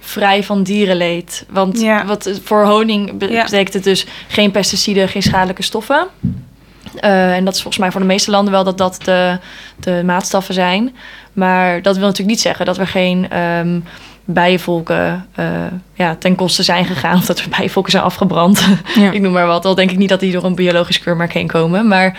[0.00, 1.46] vrij van dierenleed.
[1.50, 2.04] Want Ja.
[2.06, 6.06] wat voor honing betekent het dus geen pesticiden, geen schadelijke stoffen.
[6.96, 9.38] Eh, en dat is volgens mij voor de meeste landen wel dat dat de,
[9.80, 10.96] de maatstaffen zijn.
[11.32, 13.80] Maar dat wil natuurlijk niet zeggen dat we geen ehm,
[14.24, 15.46] bijenvolken eh,
[15.94, 17.16] ja, ten koste zijn gegaan.
[17.16, 18.66] Of dat er bijenvolken zijn afgebrand.
[18.94, 19.10] Ja.
[19.16, 19.64] ik noem maar wat.
[19.64, 21.88] Al denk ik niet dat die door een biologisch keurmerk heen komen.
[21.88, 22.18] Maar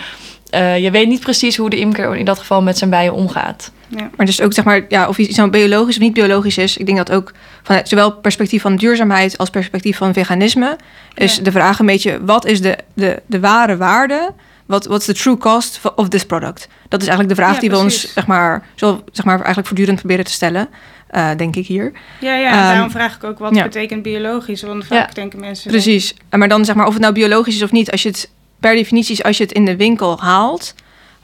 [0.50, 3.70] eh, je weet niet precies hoe de imker in dat geval met zijn bijen omgaat.
[3.88, 4.10] Ja.
[4.16, 6.76] Maar dus ook zeg maar, ja, of iets nou biologisch of niet biologisch is.
[6.76, 7.32] Ik denk dat ook
[7.62, 10.76] vanuit zowel perspectief van duurzaamheid als perspectief van veganisme.
[11.14, 11.42] Is Ja.
[11.42, 14.32] de vraag een beetje: wat is de, de, de ware waarde?
[14.66, 16.68] Wat what's the true cost of this product?
[16.88, 19.66] Dat is eigenlijk de vraag Ja, die we ons zeg maar, zo, zeg maar eigenlijk
[19.66, 20.68] voortdurend proberen te stellen.
[21.08, 21.92] eh, denk ik hier.
[22.20, 23.62] Ja, ja, en Ehm, daarom vraag ik ook wat ja.
[23.62, 24.62] betekent biologisch.
[24.62, 25.14] Want vaak Ja.
[25.14, 25.70] denken mensen...
[25.70, 26.14] Precies.
[26.30, 27.90] Maar dan zeg maar of het nou biologisch is of niet.
[27.90, 28.30] Als je het
[28.60, 30.74] per definitie, is, als je het in de winkel haalt,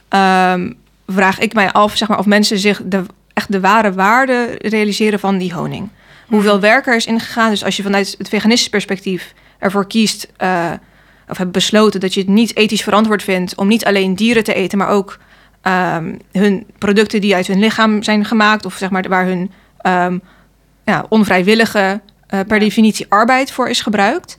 [0.09, 0.73] ehm,
[1.07, 5.21] vraag ik mij af zeg maar, of mensen zich de, echt de ware waarde realiseren
[5.21, 5.89] van die honing.
[6.27, 7.51] Hoeveel werk er is ingegaan.
[7.51, 10.73] Dus als je vanuit het veganistisch perspectief ervoor kiest, eh,
[11.29, 14.55] of hebt besloten dat je het niet ethisch verantwoord vindt om niet alleen dieren te
[14.55, 15.19] eten, maar ook
[15.63, 20.19] ehm, hun producten die uit hun lichaam zijn gemaakt, of zeg maar waar hun ehm,
[20.85, 24.39] ja, onvrijwillige, eh, per definitie arbeid voor is gebruikt.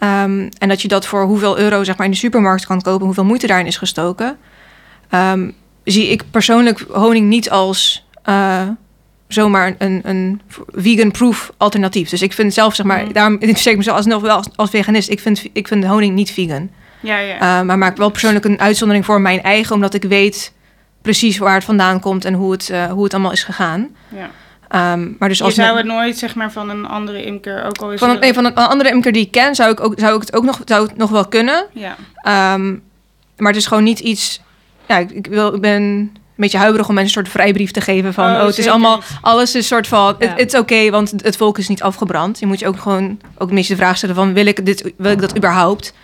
[0.00, 3.06] Ehm, en dat je dat voor hoeveel euro zeg maar, in de supermarkt kan kopen,
[3.06, 4.38] hoeveel moeite daarin is gestoken.
[5.10, 5.50] Ehm,
[5.84, 8.62] zie ik persoonlijk honing niet als eh,
[9.28, 10.40] zomaar een, een
[10.74, 12.08] vegan-proof alternatief.
[12.08, 13.12] Dus ik vind zelf, zeg maar, Mhm.
[13.12, 15.10] daarom ik mezelf alsnog wel als, als veganist.
[15.10, 16.70] Ik vind, ik vind honing niet vegan.
[17.00, 17.34] Ja, ja.
[17.34, 20.52] Uh, maar maak wel persoonlijk een uitzondering voor mijn eigen, omdat ik weet
[21.02, 23.88] precies waar het vandaan komt en hoe het, uh, hoe het allemaal is gegaan.
[24.08, 24.30] ja.
[24.74, 27.64] Um, maar dus Je als zou men- het nooit zeg maar van een andere imker,
[27.64, 29.80] ook al is van, een, nee, van een andere imker die ik ken, zou ik,
[29.80, 31.66] ook, zou ik het ook nog, zou het nog wel kunnen.
[31.72, 31.96] Ja,
[32.54, 32.82] Um,
[33.36, 34.40] maar het is gewoon niet iets.
[34.88, 38.14] Ja, ik, wil, ik ben een beetje huiverig om mensen een soort vrijbrief te geven
[38.14, 38.30] van.
[38.30, 39.00] Oh, Oh, het is allemaal.
[39.20, 40.16] Alles is soort van.
[40.18, 40.34] Ja.
[40.36, 42.38] Het is oké, want het volk is niet afgebrand.
[42.38, 44.92] Je moet je ook gewoon ook een beetje de vraag stellen van: wil ik, dit,
[44.96, 45.94] wil ik dat überhaupt?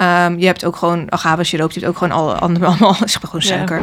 [0.00, 1.72] Um, je hebt ook gewoon agave-siroop.
[1.72, 3.46] Je hebt ook gewoon alle andere, allemaal zeg maar gewoon Ja.
[3.56, 3.78] suiker.
[3.78, 3.82] Uh,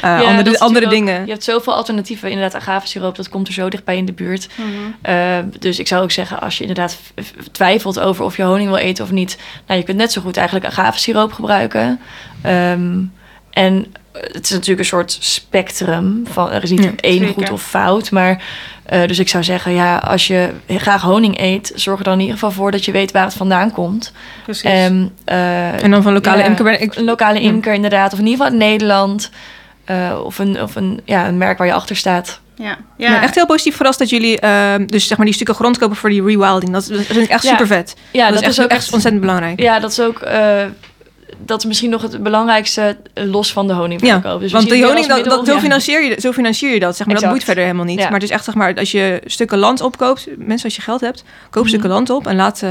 [0.00, 1.24] Ja, andere andere ook- dingen.
[1.26, 2.30] je hebt zoveel alternatieven.
[2.30, 4.48] Inderdaad, agave-siroop, dat komt er zo dichtbij in de buurt.
[4.54, 5.12] Mhm.
[5.14, 6.96] Uh, dus ik zou ook zeggen, als je inderdaad
[7.52, 10.36] twijfelt over of je honing wil eten of niet, nou, je kunt net zo goed
[10.36, 12.00] eigenlijk agave-siroop gebruiken.
[12.42, 12.98] Ehm,
[13.50, 13.86] en
[14.20, 17.34] het is natuurlijk een soort spectrum van er is niet Ja, één zeker.
[17.34, 18.42] goed of fout, maar
[18.92, 22.20] uh, dus ik zou zeggen, ja, als je graag honing eet, zorg er dan in
[22.20, 24.12] ieder geval voor dat je weet waar het vandaan komt.
[24.44, 24.62] precies.
[24.62, 26.64] En, uh, En dan van lokale ja, imker.
[26.64, 27.48] ben Ik, een lokale Ja.
[27.48, 29.30] imker inderdaad, of in ieder geval uit Nederland.
[29.90, 32.40] Uh, of een, of een, ja, een merk waar je achter staat.
[32.54, 33.10] ja, ja.
[33.10, 35.96] ben echt heel positief verrast dat jullie um, dus zeg maar die stukken grond kopen
[35.96, 36.72] voor die rewilding.
[36.72, 37.50] Dat, dat vind ik echt Ja.
[37.50, 37.96] super vet.
[38.12, 39.60] Ja, dat, is echt, echt ontzettend belangrijk.
[39.60, 40.22] Ja, dat is ook.
[40.24, 40.64] Uh,
[41.44, 44.32] dat is misschien nog het belangrijkste uh, los van de honingverkoop.
[44.32, 45.60] Ja, dus we want het honing, dat, zo, middel, ja.
[45.60, 46.96] financier je, zo financier je dat.
[46.96, 47.98] Zeg maar, dat boeit verder helemaal niet.
[47.98, 48.04] Ja.
[48.04, 50.26] Maar het is echt, zeg maar, als je stukken land opkoopt...
[50.36, 51.68] Mensen, als je geld hebt, koop Mhm.
[51.68, 52.26] stukken land op...
[52.26, 52.70] en laat, uh,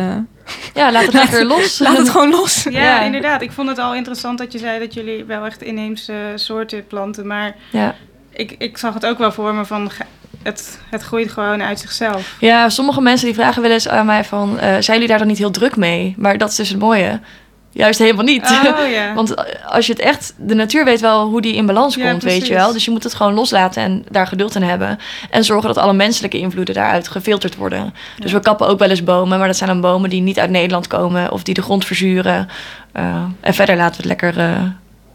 [0.74, 1.80] Ja, laat het lekker los.
[1.80, 2.64] laat het gewoon los.
[2.64, 3.02] Ja, Ja.
[3.02, 3.42] inderdaad.
[3.42, 7.28] Ik vond het al interessant dat je zei dat jullie wel echt inheemse soorten planten.
[7.28, 7.96] Maar Ja.
[8.34, 9.92] ik, ik zag het ook wel voor me van
[10.44, 12.36] het, het groeit gewoon uit zichzelf.
[12.40, 14.50] ja, sommige mensen die vragen wel eens aan mij van...
[14.54, 16.14] Uh, zijn jullie daar dan niet heel druk mee?
[16.18, 17.20] Maar dat is dus het mooie.
[17.78, 18.44] Juist helemaal niet.
[18.44, 19.16] Oh.
[19.16, 20.34] Want als je het echt...
[20.38, 22.74] De natuur weet wel hoe die in balans Ja, komt, weet je wel.
[22.74, 25.00] Dus je moet het gewoon loslaten en daar geduld in hebben.
[25.30, 27.94] En zorgen dat alle menselijke invloeden daaruit gefilterd worden.
[28.20, 29.38] Dus we kappen ook wel eens bomen.
[29.38, 31.32] Maar dat zijn dan bomen die niet uit Nederland komen...
[31.32, 32.50] of die de grond verzuren.
[32.94, 34.62] Uh, en verder laten we het lekker uh,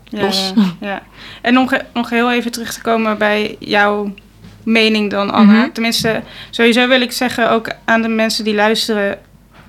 [0.04, 0.52] ja, los.
[0.80, 1.02] Ja.
[1.40, 4.14] En nog, nog heel even terug te komen bij jouw
[4.62, 5.60] mening dan, Anna.
[5.60, 5.72] Mhm.
[5.72, 9.18] Tenminste, sowieso wil ik zeggen ook aan de mensen die luisteren...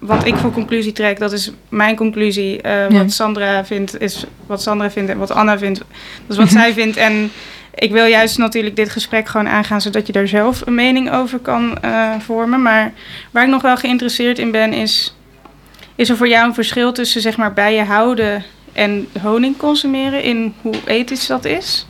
[0.06, 2.56] wat ik voor conclusie trek, dat is mijn conclusie.
[2.56, 2.88] Uh, Ja.
[2.89, 5.88] Wat Sandra vindt, is wat Sandra vindt en wat Anna vindt, dat
[6.30, 6.56] is wat Mhm.
[6.56, 6.97] zij vindt.
[6.97, 7.32] En
[7.76, 9.82] ik wil juist natuurlijk dit gesprek gewoon aangaan...
[9.82, 12.62] zodat je daar zelf een mening over kan uh, vormen.
[12.62, 12.93] Maar
[13.32, 15.16] waar ik nog wel geïnteresseerd in ben, is...
[15.95, 18.43] is er voor jou een verschil tussen zeg maar bijen houden
[18.74, 20.24] en honing consumeren...
[20.24, 21.86] in hoe ethisch dat is?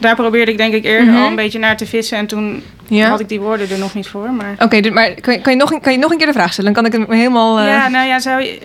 [0.00, 1.22] Daar probeerde ik denk ik eerder Mhm.
[1.22, 2.18] al een beetje naar te vissen...
[2.18, 3.08] en toen Ja.
[3.08, 4.54] had ik die woorden er nog niet voor, maar...
[4.58, 6.32] Oké, dus- maar kan je, kan, je nog, een- kan je nog een keer de
[6.32, 6.72] vraag stellen?
[6.72, 7.58] Dan kan ik het helemaal...
[7.60, 7.66] Uh...
[7.66, 8.58] Ja, nou ja, zou je,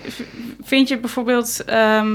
[0.62, 1.64] vind je bijvoorbeeld...
[1.66, 2.12] ehm,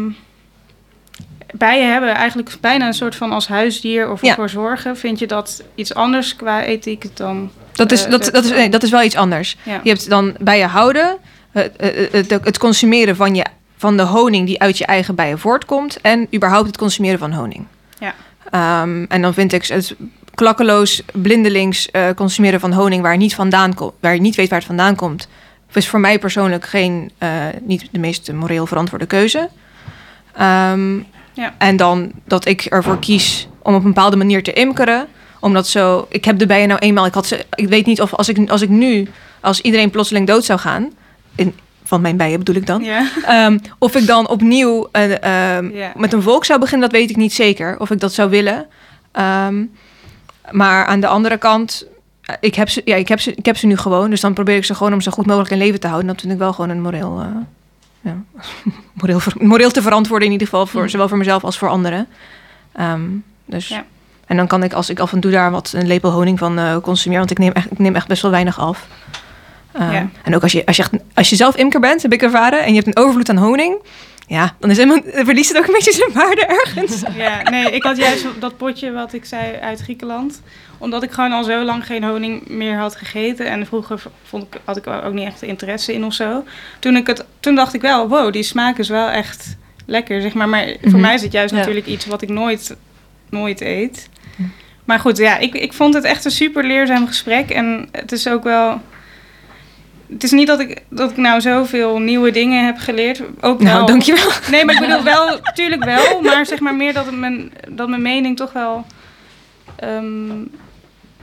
[1.53, 4.35] bijen hebben eigenlijk bijna een soort van als huisdier of Ja.
[4.35, 4.97] voor zorgen.
[4.97, 7.51] Vind je dat iets anders qua ethiek dan...
[7.71, 9.57] dat, is, eh, dat, dat- is, nee, dat is wel iets anders.
[9.63, 9.79] Ja.
[9.83, 11.17] Je hebt dan bijen houden,
[11.51, 13.45] het, het, het, het consumeren van, je,
[13.77, 17.65] van de honing die uit je eigen bijen voortkomt en überhaupt het consumeren van honing.
[18.51, 19.95] Ehm, en dan vind ik het
[20.35, 24.57] klakkeloos, blindelings eh, consumeren van honing waar, niet vandaan komt, waar je niet weet waar
[24.57, 25.27] het vandaan komt,
[25.73, 27.29] is voor mij persoonlijk geen, eh,
[27.61, 29.49] niet de meest moreel verantwoorde keuze.
[30.33, 30.97] Ehm,
[31.33, 31.53] Ja.
[31.57, 35.07] En dan dat ik ervoor kies om op een bepaalde manier te imkeren
[35.39, 37.05] omdat zo, ik heb de bijen nou eenmaal.
[37.05, 39.07] Ik, had ze, ik weet niet of als ik, als ik nu,
[39.41, 40.91] als iedereen plotseling dood zou gaan,
[41.35, 41.55] in,
[41.89, 42.83] van mijn bijen bedoel ik dan.
[43.25, 45.23] Ehm, of ik dan opnieuw eh,
[45.57, 47.79] ehm, met een volk zou beginnen, dat weet ik niet zeker.
[47.79, 48.67] Of ik dat zou willen.
[49.11, 49.65] Ehm,
[50.51, 51.85] maar aan de andere kant,
[52.21, 54.09] eh, ik heb, ze, ja, ik, heb ze, ik heb ze nu gewoon.
[54.09, 56.07] Dus dan probeer ik ze gewoon om zo goed mogelijk in leven te houden.
[56.07, 57.27] Dat vind ik wel gewoon een moreel, eh,
[58.01, 58.17] ja,
[59.39, 60.65] moreel, te verantwoorden in ieder geval.
[60.65, 60.89] Voor, Mm.
[60.89, 62.07] Zowel voor mezelf als voor anderen.
[63.45, 63.67] Dus...
[63.67, 63.85] Ja.
[64.29, 66.59] En dan kan ik, als ik af en toe daar wat een lepel honing van
[66.59, 68.87] eh, consumeer, want ik neem, echt, ik neem echt best wel weinig af.
[69.73, 70.09] Ehm, Ja.
[70.23, 72.63] En ook als je, als, je echt, als je zelf imker bent, heb ik ervaren,
[72.63, 73.75] en je hebt een overvloed aan honing,
[74.27, 77.01] ja, dan is helemaal, verliest het ook een beetje zijn waarde ergens.
[77.17, 80.41] Ja, nee, ik had juist dat potje wat ik zei uit Griekenland.
[80.77, 83.45] Omdat ik gewoon al zo lang geen honing meer had gegeten.
[83.49, 86.43] En vroeger vond ik, had ik ook niet echt interesse in of zo.
[86.79, 90.33] Toen, ik het, toen dacht ik wel, wow, die smaak is wel echt lekker, zeg
[90.33, 90.49] maar.
[90.49, 90.99] Maar voor Mhm.
[91.01, 91.59] mij is het juist Ja.
[91.59, 92.75] natuurlijk iets wat ik nooit,
[93.29, 94.09] nooit eet.
[94.85, 97.49] Maar goed, ja, ik, ik vond het echt een super leerzaam gesprek.
[97.49, 98.81] En het is ook wel...
[100.11, 103.21] het is niet dat ik, dat ik nou zoveel nieuwe dingen heb geleerd.
[103.41, 103.73] Ook wel.
[103.73, 104.31] Nou, dankjewel.
[104.51, 106.21] Nee, maar ik bedoel wel, tuurlijk wel.
[106.21, 108.85] Maar zeg maar meer dat, het mijn, dat mijn mening toch wel...
[109.75, 110.31] ehm,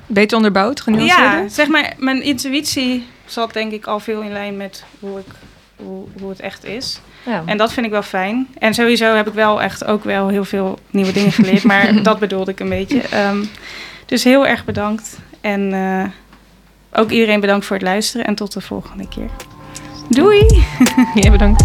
[0.07, 1.43] Beter onderbouwd, genuanceerder.
[1.43, 5.27] ja, zeg maar, mijn intuïtie zat denk ik al veel in lijn met hoe, ik,
[5.77, 7.01] hoe, hoe het echt is.
[7.23, 7.43] Ja.
[7.47, 8.47] En dat vind ik wel fijn.
[8.59, 11.63] En sowieso heb ik wel echt ook wel heel veel nieuwe dingen geleerd.
[11.65, 13.01] maar dat bedoelde ik een beetje.
[13.01, 13.45] Ehm,
[14.07, 15.19] dus heel erg bedankt.
[15.41, 16.05] En eh,
[16.97, 18.27] ook iedereen bedankt voor het luisteren.
[18.27, 19.31] En tot de volgende keer.
[20.09, 20.47] Doei!
[21.15, 21.65] Jij bedankt.